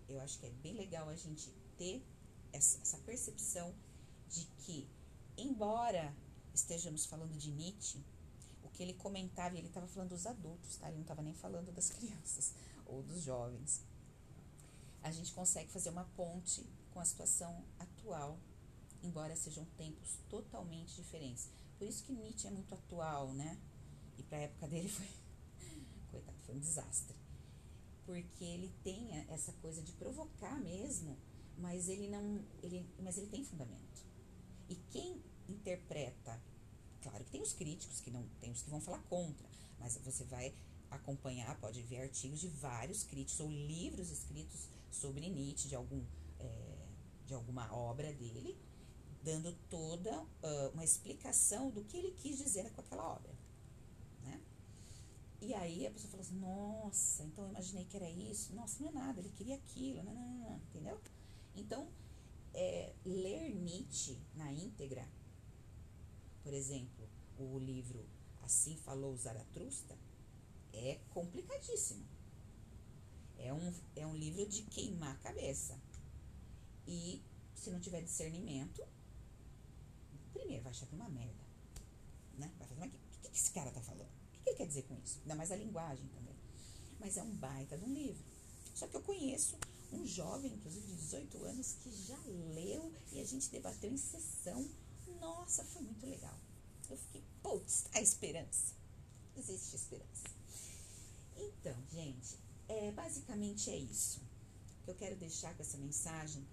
eu 0.08 0.20
acho 0.20 0.38
que 0.38 0.46
é 0.46 0.50
bem 0.50 0.74
legal 0.74 1.08
a 1.08 1.16
gente 1.16 1.50
ter 1.76 2.02
essa, 2.52 2.98
percepção 2.98 3.74
de 4.28 4.46
que, 4.58 4.88
embora 5.36 6.14
estejamos 6.54 7.06
falando 7.06 7.36
de 7.36 7.50
Nietzsche, 7.50 8.02
o 8.62 8.68
que 8.68 8.82
ele 8.82 8.94
comentava, 8.94 9.56
ele 9.56 9.68
estava 9.68 9.86
falando 9.86 10.10
dos 10.10 10.26
adultos, 10.26 10.76
tá? 10.76 10.88
Ele 10.88 10.96
não 10.96 11.02
estava 11.02 11.22
nem 11.22 11.34
falando 11.34 11.72
das 11.72 11.90
crianças 11.90 12.52
ou 12.86 13.02
dos 13.02 13.22
jovens. 13.22 13.82
A 15.02 15.10
gente 15.10 15.32
consegue 15.32 15.70
fazer 15.70 15.90
uma 15.90 16.04
ponte 16.16 16.66
com 16.92 17.00
a 17.00 17.04
situação 17.04 17.64
atual, 17.78 18.38
embora 19.02 19.36
sejam 19.36 19.64
tempos 19.76 20.18
totalmente 20.28 20.96
diferentes. 20.96 21.48
Por 21.78 21.86
isso 21.86 22.02
que 22.02 22.12
Nietzsche 22.12 22.48
é 22.48 22.50
muito 22.50 22.74
atual, 22.74 23.32
né? 23.32 23.58
E 24.18 24.22
para 24.24 24.38
a 24.38 24.40
época 24.42 24.66
dele 24.66 24.88
foi, 24.88 25.06
foi 26.48 26.56
um 26.56 26.58
desastre. 26.58 27.14
Porque 28.06 28.42
ele 28.42 28.72
tem 28.82 29.18
essa 29.28 29.52
coisa 29.60 29.82
de 29.82 29.92
provocar 29.92 30.58
mesmo, 30.58 31.14
mas 31.58 31.88
ele 31.88 32.08
não, 32.08 32.42
ele, 32.62 32.88
mas 32.98 33.18
ele 33.18 33.26
tem 33.26 33.44
fundamento. 33.44 34.06
E 34.66 34.74
quem 34.90 35.22
interpreta, 35.46 36.40
claro 37.02 37.22
que 37.24 37.30
tem 37.30 37.42
os 37.42 37.52
críticos 37.52 38.00
que 38.00 38.10
não, 38.10 38.26
tem 38.40 38.50
os 38.50 38.62
que 38.62 38.70
vão 38.70 38.80
falar 38.80 39.02
contra, 39.04 39.46
mas 39.78 39.98
você 39.98 40.24
vai 40.24 40.54
acompanhar, 40.90 41.60
pode 41.60 41.82
ver 41.82 42.00
artigos 42.00 42.40
de 42.40 42.48
vários 42.48 43.04
críticos 43.04 43.40
ou 43.40 43.50
livros 43.50 44.10
escritos 44.10 44.70
sobre 44.90 45.28
Nietzsche 45.28 45.68
de 45.68 45.74
algum 45.74 46.02
é, 46.40 46.86
de 47.26 47.34
alguma 47.34 47.70
obra 47.74 48.10
dele 48.14 48.56
dando 49.22 49.52
toda 49.68 50.22
uh, 50.22 50.70
uma 50.72 50.84
explicação 50.84 51.70
do 51.70 51.84
que 51.84 51.98
ele 51.98 52.12
quis 52.12 52.38
dizer 52.38 52.70
com 52.70 52.80
aquela 52.80 53.16
obra. 53.16 53.37
E 55.40 55.54
aí 55.54 55.86
a 55.86 55.90
pessoa 55.90 56.10
fala 56.10 56.22
assim, 56.22 56.38
nossa, 56.38 57.22
então 57.22 57.44
eu 57.44 57.50
imaginei 57.50 57.84
que 57.84 57.96
era 57.96 58.10
isso. 58.10 58.54
Nossa, 58.54 58.82
não 58.82 58.88
é 58.90 58.92
nada, 58.92 59.20
ele 59.20 59.30
queria 59.30 59.54
aquilo, 59.54 60.02
não, 60.02 60.14
não, 60.14 60.38
não, 60.38 60.56
entendeu? 60.56 61.00
Então, 61.54 61.88
é, 62.52 62.92
ler 63.04 63.54
Nietzsche 63.54 64.18
na 64.34 64.52
íntegra, 64.52 65.08
por 66.42 66.52
exemplo, 66.52 67.08
o 67.38 67.58
livro 67.58 68.04
Assim 68.42 68.76
Falou 68.76 69.16
Zaratrusta, 69.16 69.96
é 70.72 70.98
complicadíssimo. 71.10 72.04
É 73.38 73.52
um, 73.52 73.72
é 73.94 74.06
um 74.06 74.16
livro 74.16 74.46
de 74.46 74.62
queimar 74.62 75.14
a 75.14 75.18
cabeça. 75.18 75.78
E 76.86 77.22
se 77.54 77.70
não 77.70 77.78
tiver 77.78 78.02
discernimento, 78.02 78.82
primeiro 80.32 80.62
vai 80.62 80.72
achar 80.72 80.86
que 80.86 80.94
é 80.94 80.96
uma 80.96 81.08
merda. 81.08 81.44
Né? 82.38 82.50
Vai 82.58 82.68
fazer, 82.68 82.80
mas 82.80 82.92
o 82.92 83.20
que, 83.20 83.28
que 83.28 83.36
esse 83.36 83.50
cara 83.52 83.70
tá 83.70 83.80
falando? 83.80 84.17
Que 84.48 84.52
ele 84.52 84.56
quer 84.56 84.66
dizer 84.66 84.82
com 84.84 84.96
isso? 85.04 85.18
Ainda 85.20 85.34
mais 85.34 85.52
a 85.52 85.56
linguagem 85.56 86.06
também. 86.08 86.34
Mas 86.98 87.16
é 87.16 87.22
um 87.22 87.34
baita 87.36 87.76
de 87.76 87.84
um 87.84 87.92
livro. 87.92 88.22
Só 88.74 88.86
que 88.86 88.96
eu 88.96 89.02
conheço 89.02 89.58
um 89.92 90.06
jovem, 90.06 90.52
inclusive 90.52 90.86
de 90.86 90.94
18 90.96 91.44
anos, 91.44 91.76
que 91.82 91.90
já 91.90 92.18
leu 92.54 92.92
e 93.12 93.20
a 93.20 93.24
gente 93.24 93.50
debateu 93.50 93.90
em 93.90 93.96
sessão. 93.96 94.66
Nossa, 95.20 95.64
foi 95.64 95.82
muito 95.82 96.06
legal. 96.06 96.38
Eu 96.88 96.96
fiquei, 96.96 97.22
putz, 97.42 97.86
a 97.92 98.00
esperança. 98.00 98.74
Existe 99.36 99.76
esperança. 99.76 100.24
Então, 101.36 101.76
gente, 101.92 102.38
é, 102.68 102.90
basicamente 102.92 103.70
é 103.70 103.76
isso. 103.76 104.20
O 104.80 104.84
que 104.84 104.90
eu 104.90 104.94
quero 104.94 105.16
deixar 105.16 105.54
com 105.54 105.62
essa 105.62 105.76
mensagem 105.76 106.46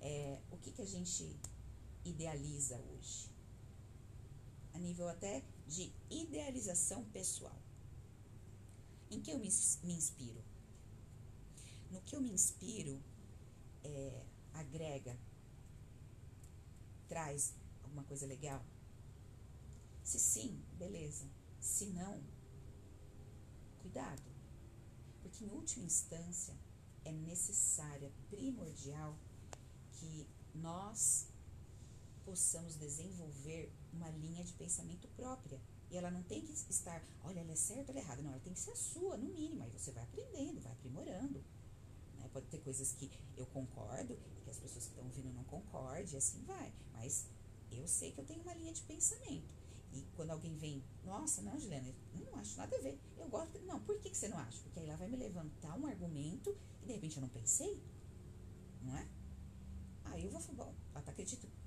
é 0.00 0.40
o 0.50 0.56
que, 0.56 0.72
que 0.72 0.82
a 0.82 0.86
gente 0.86 1.36
idealiza 2.04 2.76
hoje 2.78 3.30
a 4.74 4.78
nível 4.78 5.08
até 5.08 5.42
de 5.66 5.92
idealização 6.10 7.04
pessoal. 7.06 7.56
Em 9.10 9.20
que 9.20 9.30
eu 9.30 9.38
me, 9.38 9.48
me 9.82 9.92
inspiro? 9.92 10.42
No 11.90 12.00
que 12.02 12.16
eu 12.16 12.20
me 12.20 12.30
inspiro 12.30 13.00
é, 13.84 14.24
agrega, 14.54 15.18
traz 17.08 17.54
alguma 17.82 18.04
coisa 18.04 18.26
legal? 18.26 18.64
Se 20.02 20.18
sim, 20.18 20.62
beleza. 20.78 21.26
Se 21.60 21.86
não, 21.86 22.22
cuidado. 23.80 24.22
Porque 25.22 25.44
em 25.44 25.50
última 25.50 25.84
instância 25.84 26.54
é 27.04 27.12
necessária, 27.12 28.10
primordial, 28.30 29.16
que 29.92 30.26
nós 30.54 31.28
possamos 32.24 32.76
desenvolver 32.76 33.72
uma 33.92 34.10
linha 34.10 34.44
de 34.44 34.52
pensamento 34.54 35.08
própria. 35.08 35.60
E 35.90 35.96
ela 35.96 36.10
não 36.10 36.22
tem 36.22 36.40
que 36.40 36.52
estar, 36.52 37.02
olha, 37.22 37.40
ela 37.40 37.52
é 37.52 37.56
certa 37.56 37.92
ela 37.92 38.00
é 38.00 38.02
errada. 38.02 38.22
Não, 38.22 38.30
ela 38.30 38.40
tem 38.40 38.52
que 38.52 38.60
ser 38.60 38.70
a 38.70 38.76
sua, 38.76 39.16
no 39.16 39.28
mínimo. 39.28 39.62
Aí 39.62 39.70
você 39.70 39.92
vai 39.92 40.02
aprendendo, 40.02 40.60
vai 40.60 40.72
aprimorando. 40.72 41.44
Né? 42.18 42.28
Pode 42.32 42.46
ter 42.46 42.58
coisas 42.58 42.92
que 42.92 43.10
eu 43.36 43.46
concordo 43.46 44.18
e 44.36 44.40
que 44.44 44.50
as 44.50 44.58
pessoas 44.58 44.84
que 44.86 44.90
estão 44.90 45.04
ouvindo 45.04 45.32
não 45.32 45.44
concordam, 45.44 46.12
e 46.12 46.16
assim 46.16 46.42
vai. 46.44 46.72
Mas 46.94 47.26
eu 47.70 47.86
sei 47.86 48.12
que 48.12 48.18
eu 48.18 48.24
tenho 48.24 48.42
uma 48.42 48.54
linha 48.54 48.72
de 48.72 48.82
pensamento. 48.82 49.62
E 49.92 50.02
quando 50.16 50.30
alguém 50.30 50.56
vem, 50.56 50.82
nossa, 51.04 51.42
não, 51.42 51.58
Juliana, 51.58 51.94
eu 52.14 52.24
não 52.24 52.36
acho 52.36 52.56
nada 52.56 52.74
a 52.74 52.80
ver. 52.80 52.98
Eu 53.18 53.28
gosto. 53.28 53.58
Não, 53.60 53.78
por 53.80 54.00
que, 54.00 54.08
que 54.08 54.16
você 54.16 54.28
não 54.28 54.38
acha? 54.38 54.62
Porque 54.62 54.80
aí 54.80 54.88
ela 54.88 54.96
vai 54.96 55.08
me 55.08 55.16
levantar 55.16 55.78
um 55.78 55.86
argumento 55.86 56.56
e 56.82 56.86
de 56.86 56.92
repente 56.94 57.16
eu 57.16 57.20
não 57.20 57.28
pensei. 57.28 57.82
Não 58.80 58.96
é? 58.96 59.06
Aí 60.04 60.24
eu 60.24 60.30
vou 60.30 60.40
falar, 60.40 60.64
bom, 60.64 60.74
ela 60.92 61.00
está 61.00 61.12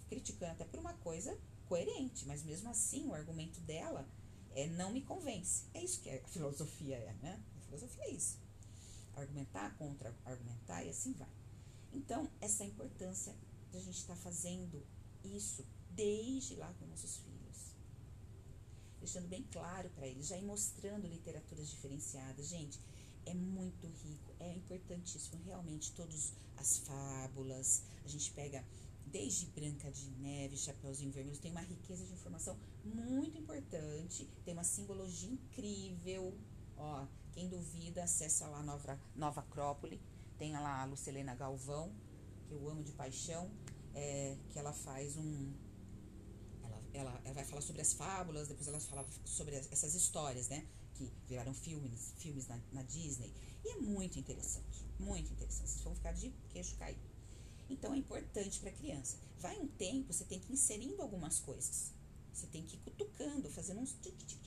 criticando 0.08 0.52
até 0.52 0.66
por 0.66 0.80
uma 0.80 0.94
coisa 0.96 1.38
coerente, 1.68 2.26
mas 2.26 2.44
mesmo 2.44 2.70
assim 2.70 3.08
o 3.08 3.14
argumento 3.14 3.60
dela 3.62 4.08
é, 4.56 4.68
não 4.68 4.92
me 4.92 5.02
convence. 5.02 5.66
É 5.74 5.84
isso 5.84 6.02
que 6.02 6.10
a 6.10 6.20
filosofia 6.28 6.96
é, 6.96 7.14
né? 7.22 7.44
A 7.58 7.62
filosofia 7.66 8.04
é 8.06 8.10
isso. 8.12 8.40
Argumentar 9.16 9.78
contra 9.78 10.16
argumentar 10.26 10.84
e 10.84 10.90
assim 10.90 11.14
vai. 11.14 11.30
Então, 11.94 12.30
essa 12.42 12.64
é 12.64 12.66
a 12.66 12.70
importância 12.70 13.36
de 13.72 13.78
a 13.78 13.82
gente 13.82 13.98
estar 13.98 14.16
tá 14.16 14.22
fazendo 14.22 14.86
isso 15.24 15.66
desde 15.92 16.56
lá 16.56 16.74
com 16.80 16.86
nossos 16.86 17.18
filhos. 17.18 17.76
Deixando 19.00 19.28
bem 19.28 19.44
claro 19.52 19.90
para 19.92 20.08
eles, 20.08 20.28
já 20.28 20.38
ir 20.38 20.44
mostrando 20.44 21.08
literaturas 21.08 21.70
diferenciadas. 21.70 22.48
Gente, 22.48 22.80
é 23.26 23.34
muito 23.34 23.88
rico, 23.88 24.34
é 24.40 24.54
importantíssimo 24.54 25.42
realmente 25.44 25.92
todas 25.94 26.34
as 26.58 26.80
fábulas. 26.80 27.84
A 28.04 28.08
gente 28.08 28.32
pega 28.32 28.64
desde 29.16 29.46
Branca 29.46 29.90
de 29.90 30.10
Neve, 30.20 30.58
Chapeuzinho 30.58 31.10
Vermelho, 31.10 31.38
tem 31.38 31.50
uma 31.50 31.62
riqueza 31.62 32.06
de 32.06 32.12
informação 32.12 32.58
muito 32.84 33.38
importante, 33.38 34.30
tem 34.44 34.54
uma 34.54 34.66
simbologia 34.66 35.30
incrível. 35.30 36.38
Ó, 36.76 37.08
quem 37.32 37.48
duvida, 37.48 38.04
acessa 38.04 38.46
lá 38.46 38.60
a 38.60 38.64
Nova, 38.64 39.00
Nova 39.16 39.40
Acrópole, 39.40 40.02
tem 40.38 40.52
lá 40.52 40.82
a 40.82 40.86
Lucelena 40.86 41.34
Galvão, 41.34 41.94
que 42.46 42.54
eu 42.56 42.70
amo 42.70 42.84
de 42.84 42.92
paixão, 42.92 43.50
é, 43.94 44.36
que 44.50 44.60
ela 44.60 44.74
faz 44.74 45.16
um. 45.16 45.54
Ela, 46.62 46.82
ela, 46.94 47.22
ela, 47.24 47.34
vai 47.34 47.46
falar 47.46 47.62
sobre 47.62 47.82
as 47.82 47.94
fábulas, 47.94 48.50
depois 48.50 48.68
ela 48.68 48.82
fala 48.82 49.08
sobre 49.24 49.56
as, 49.56 49.72
essas 49.72 49.96
histórias, 49.96 50.50
né? 50.50 50.68
Que 50.94 51.10
viraram 51.26 51.54
filmes, 51.54 52.14
filmes 52.18 52.48
na, 52.48 52.60
na 52.74 52.84
Disney. 52.84 53.34
E 53.64 53.70
é 53.70 53.78
muito 53.78 54.20
interessante, 54.20 54.86
muito 55.00 55.32
interessante. 55.32 55.70
Vocês 55.70 55.84
vão 55.84 55.96
ficar 55.96 56.12
de 56.12 56.32
queixo 56.50 56.76
caído. 56.76 57.15
Então 57.70 57.94
é 57.94 57.98
importante 57.98 58.60
para 58.60 58.70
a 58.70 58.74
criança. 58.74 59.18
Vai 59.40 59.60
um 59.60 59.68
tempo, 59.68 60.14
você 60.14 60.24
tem 60.24 60.40
que 60.40 60.52
ir 60.52 60.54
inserindo 60.54 61.02
algumas 61.02 61.40
coisas. 61.40 61.92
Você 62.34 62.48
tem 62.48 62.64
que 62.64 62.76
ir 62.76 62.80
cutucando, 62.80 63.50
fazendo 63.50 63.80
uns 63.80 63.94
tic-tic. 63.94 64.40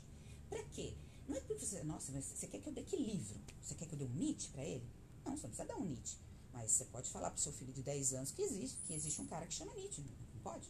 Pra 0.48 0.62
quê? 0.64 0.94
Não 1.26 1.36
é 1.36 1.40
porque 1.40 1.66
você, 1.66 1.82
nossa, 1.82 2.12
mas 2.12 2.24
você 2.24 2.46
quer 2.46 2.60
que 2.60 2.68
eu 2.68 2.72
dê 2.72 2.82
que 2.82 2.96
livro? 2.96 3.38
Você 3.62 3.74
quer 3.74 3.86
que 3.86 3.94
eu 3.94 3.98
dê 3.98 4.04
um 4.04 4.14
Nietzsche 4.14 4.50
pra 4.50 4.64
ele? 4.64 4.86
Não, 5.24 5.36
você 5.36 5.42
não 5.42 5.50
precisa 5.50 5.68
dar 5.68 5.76
um 5.76 5.84
Nietzsche. 5.84 6.16
Mas 6.52 6.72
você 6.72 6.84
pode 6.86 7.10
falar 7.10 7.30
pro 7.30 7.40
seu 7.40 7.52
filho 7.52 7.72
de 7.72 7.82
10 7.82 8.14
anos 8.14 8.30
que 8.30 8.42
existe, 8.42 8.78
que 8.86 8.94
existe 8.94 9.20
um 9.20 9.26
cara 9.26 9.46
que 9.46 9.54
chama 9.54 9.74
Nietzsche. 9.74 10.02
Não 10.02 10.40
pode? 10.42 10.68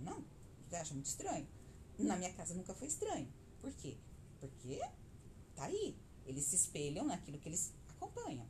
Não. 0.00 0.24
Você 0.68 0.76
acha 0.76 0.94
muito 0.94 1.06
estranho? 1.06 1.46
Na 1.98 2.16
minha 2.16 2.32
casa 2.32 2.54
nunca 2.54 2.74
foi 2.74 2.88
estranho. 2.88 3.32
Por 3.60 3.72
quê? 3.74 3.96
Porque 4.40 4.80
tá 5.54 5.64
aí. 5.64 5.96
Eles 6.26 6.44
se 6.44 6.56
espelham 6.56 7.06
naquilo 7.06 7.38
que 7.38 7.48
eles 7.48 7.72
acompanham. 7.88 8.46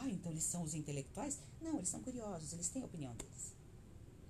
Ah, 0.00 0.08
então 0.08 0.32
eles 0.32 0.44
são 0.44 0.62
os 0.62 0.74
intelectuais? 0.74 1.38
Não, 1.60 1.76
eles 1.76 1.88
são 1.88 2.00
curiosos, 2.02 2.52
eles 2.52 2.68
têm 2.68 2.82
a 2.82 2.86
opinião 2.86 3.14
deles. 3.14 3.54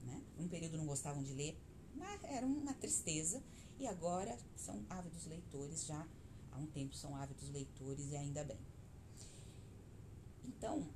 Né? 0.05 0.22
Um 0.38 0.48
período 0.48 0.77
não 0.77 0.87
gostavam 0.87 1.22
de 1.22 1.33
ler, 1.33 1.57
mas 1.94 2.22
era 2.25 2.46
uma 2.46 2.75
tristeza. 2.75 3.42
E 3.79 3.87
agora 3.87 4.38
são 4.57 4.85
ávidos 4.88 5.27
leitores, 5.27 5.87
já 5.87 6.07
há 6.53 6.59
um 6.59 6.66
tempo 6.66 6.94
são 6.94 7.16
ávidos 7.16 7.48
leitores 7.51 8.11
e 8.11 8.16
ainda 8.16 8.44
bem. 8.44 8.59
Então, 10.44 10.88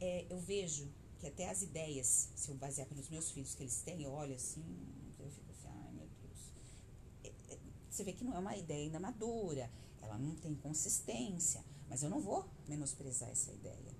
é, 0.00 0.26
eu 0.28 0.38
vejo 0.38 0.88
que 1.18 1.26
até 1.26 1.48
as 1.48 1.62
ideias, 1.62 2.28
se 2.36 2.50
eu 2.50 2.56
basear 2.56 2.86
pelos 2.86 3.08
meus 3.08 3.30
filhos 3.30 3.54
que 3.54 3.62
eles 3.62 3.80
têm, 3.82 4.02
eu 4.02 4.12
olho 4.12 4.34
assim, 4.34 4.62
eu 5.18 5.30
fico 5.30 5.50
assim, 5.50 5.68
ai 5.68 5.92
meu 5.92 6.08
Deus. 6.20 6.52
É, 7.24 7.54
é, 7.54 7.58
você 7.90 8.04
vê 8.04 8.12
que 8.12 8.24
não 8.24 8.34
é 8.34 8.38
uma 8.38 8.56
ideia 8.56 8.84
ainda 8.84 9.00
madura, 9.00 9.70
ela 10.02 10.18
não 10.18 10.34
tem 10.36 10.54
consistência, 10.54 11.64
mas 11.88 12.02
eu 12.02 12.10
não 12.10 12.20
vou 12.20 12.48
menosprezar 12.68 13.28
essa 13.30 13.52
ideia. 13.52 13.97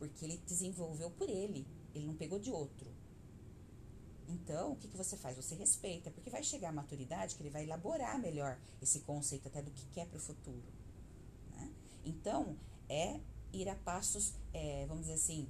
Porque 0.00 0.24
ele 0.24 0.38
desenvolveu 0.38 1.10
por 1.12 1.28
ele, 1.28 1.64
ele 1.94 2.06
não 2.06 2.16
pegou 2.16 2.40
de 2.40 2.50
outro. 2.50 2.90
Então, 4.26 4.72
o 4.72 4.76
que, 4.76 4.88
que 4.88 4.96
você 4.96 5.16
faz? 5.16 5.36
Você 5.36 5.54
respeita, 5.54 6.10
porque 6.10 6.30
vai 6.30 6.42
chegar 6.42 6.70
a 6.70 6.72
maturidade 6.72 7.36
que 7.36 7.42
ele 7.42 7.50
vai 7.50 7.64
elaborar 7.64 8.18
melhor 8.18 8.58
esse 8.80 9.00
conceito 9.00 9.46
até 9.46 9.60
do 9.60 9.70
que 9.70 9.84
quer 9.88 10.06
para 10.06 10.16
o 10.16 10.20
futuro. 10.20 10.64
Né? 11.50 11.70
Então, 12.04 12.56
é 12.88 13.20
ir 13.52 13.68
a 13.68 13.76
passos, 13.76 14.34
é, 14.52 14.86
vamos 14.86 15.02
dizer 15.02 15.14
assim, 15.14 15.48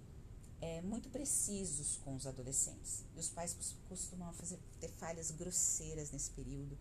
é, 0.60 0.82
muito 0.82 1.08
precisos 1.10 1.98
com 2.04 2.16
os 2.16 2.26
adolescentes. 2.26 3.04
E 3.14 3.20
os 3.20 3.28
pais 3.28 3.56
costumam 3.88 4.32
fazer, 4.32 4.58
ter 4.80 4.90
falhas 4.90 5.30
grosseiras 5.30 6.10
nesse 6.10 6.30
período, 6.32 6.76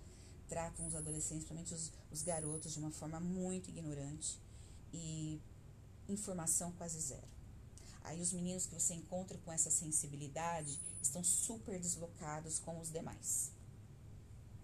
tratam 0.48 0.88
os 0.88 0.96
adolescentes, 0.96 1.46
principalmente 1.46 1.74
os, 1.74 1.92
os 2.12 2.24
garotos, 2.24 2.74
de 2.74 2.80
uma 2.80 2.92
forma 2.92 3.20
muito 3.20 3.70
ignorante 3.70 4.40
e 4.92 5.40
informação 6.08 6.72
quase 6.72 7.00
zero. 7.00 7.39
Aí 8.04 8.22
os 8.22 8.32
meninos 8.32 8.66
que 8.66 8.74
você 8.74 8.94
encontra 8.94 9.38
com 9.40 9.52
essa 9.52 9.70
sensibilidade 9.70 10.80
estão 11.02 11.24
super 11.24 11.80
deslocados 11.80 12.60
com 12.60 12.80
os 12.80 12.92
demais. 12.92 13.52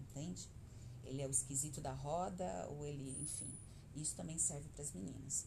Entende? 0.00 0.48
Ele 1.04 1.22
é 1.22 1.26
o 1.26 1.30
esquisito 1.30 1.80
da 1.80 1.92
roda, 1.92 2.66
ou 2.70 2.84
ele, 2.86 3.16
enfim. 3.22 3.52
Isso 3.94 4.14
também 4.14 4.38
serve 4.38 4.68
para 4.70 4.82
as 4.82 4.92
meninas. 4.92 5.46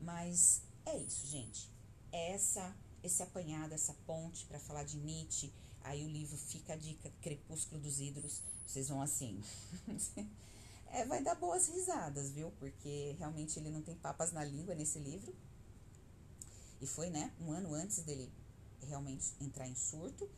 Mas 0.00 0.62
é 0.84 0.96
isso, 0.96 1.26
gente. 1.26 1.70
É 2.12 2.32
essa 2.32 2.74
esse 3.06 3.22
apanhado, 3.22 3.72
essa 3.72 3.94
ponte 4.06 4.44
para 4.46 4.58
falar 4.58 4.84
de 4.84 4.96
Nietzsche. 4.98 5.52
Aí 5.82 6.04
o 6.04 6.08
livro 6.08 6.36
fica 6.36 6.72
a 6.72 6.76
dica 6.76 7.10
Crepúsculo 7.22 7.80
dos 7.80 8.00
Ídolos. 8.00 8.42
Vocês 8.66 8.88
vão 8.88 9.00
assim. 9.00 9.40
é, 10.90 11.04
vai 11.04 11.22
dar 11.22 11.36
boas 11.36 11.68
risadas, 11.68 12.30
viu? 12.30 12.50
Porque 12.58 13.14
realmente 13.18 13.58
ele 13.58 13.70
não 13.70 13.82
tem 13.82 13.94
papas 13.94 14.32
na 14.32 14.44
língua 14.44 14.74
nesse 14.74 14.98
livro. 14.98 15.34
E 16.80 16.86
foi, 16.86 17.10
né, 17.10 17.32
um 17.40 17.52
ano 17.52 17.74
antes 17.74 18.02
dele 18.02 18.30
realmente 18.82 19.34
entrar 19.40 19.66
em 19.66 19.74
surto. 19.74 20.28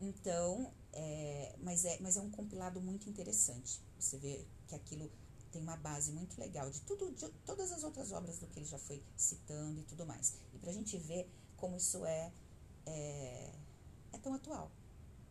Então, 0.00 0.72
é, 0.92 1.54
mas, 1.62 1.84
é, 1.84 1.98
mas 2.00 2.16
é 2.16 2.20
um 2.20 2.30
compilado 2.30 2.80
muito 2.80 3.08
interessante. 3.08 3.80
Você 3.98 4.18
vê 4.18 4.44
que 4.68 4.74
aquilo 4.74 5.10
tem 5.50 5.62
uma 5.62 5.76
base 5.76 6.10
muito 6.12 6.38
legal 6.38 6.68
de 6.70 6.80
tudo, 6.80 7.12
de 7.12 7.28
todas 7.46 7.70
as 7.70 7.84
outras 7.84 8.10
obras 8.12 8.38
do 8.38 8.46
que 8.48 8.58
ele 8.58 8.66
já 8.66 8.78
foi 8.78 9.02
citando 9.16 9.80
e 9.80 9.84
tudo 9.84 10.04
mais. 10.04 10.34
E 10.52 10.58
para 10.58 10.70
a 10.70 10.74
gente 10.74 10.98
ver 10.98 11.28
como 11.56 11.76
isso 11.76 12.04
é, 12.04 12.32
é, 12.86 13.52
é 14.12 14.18
tão 14.18 14.34
atual. 14.34 14.70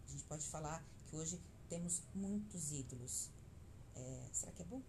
A 0.07 0.11
gente 0.11 0.23
pode 0.23 0.45
falar 0.45 0.83
que 1.07 1.15
hoje 1.15 1.39
temos 1.67 2.01
muitos 2.15 2.71
ídolos. 2.71 3.29
É, 3.95 4.29
será 4.31 4.51
que 4.53 4.61
é 4.61 4.65
bom? 4.65 4.81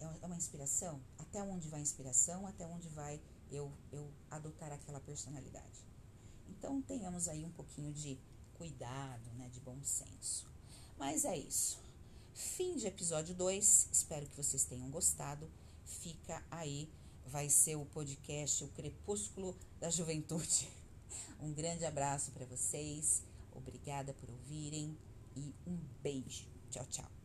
É, 0.00 0.04
é 0.22 0.26
uma 0.26 0.36
inspiração? 0.36 1.00
Até 1.18 1.42
onde 1.42 1.68
vai 1.68 1.80
a 1.80 1.82
inspiração? 1.82 2.46
Até 2.46 2.66
onde 2.66 2.88
vai 2.88 3.20
eu, 3.50 3.72
eu 3.92 4.10
adotar 4.30 4.72
aquela 4.72 5.00
personalidade? 5.00 5.84
Então 6.48 6.80
tenhamos 6.82 7.28
aí 7.28 7.44
um 7.44 7.50
pouquinho 7.50 7.92
de 7.92 8.18
cuidado, 8.54 9.30
né, 9.34 9.48
de 9.48 9.60
bom 9.60 9.78
senso. 9.82 10.46
Mas 10.98 11.24
é 11.24 11.36
isso. 11.36 11.78
Fim 12.34 12.76
de 12.76 12.86
episódio 12.86 13.34
2. 13.34 13.88
Espero 13.92 14.26
que 14.26 14.36
vocês 14.36 14.64
tenham 14.64 14.90
gostado. 14.90 15.50
Fica 15.84 16.42
aí, 16.50 16.88
vai 17.26 17.48
ser 17.48 17.76
o 17.76 17.84
podcast 17.86 18.64
O 18.64 18.68
Crepúsculo 18.68 19.56
da 19.80 19.90
Juventude. 19.90 20.68
Um 21.38 21.52
grande 21.52 21.84
abraço 21.84 22.32
para 22.32 22.46
vocês. 22.46 23.22
Obrigada 23.52 24.14
por 24.14 24.30
ouvirem 24.30 24.96
e 25.36 25.54
um 25.66 25.76
beijo. 26.02 26.46
Tchau, 26.70 26.86
tchau. 26.86 27.15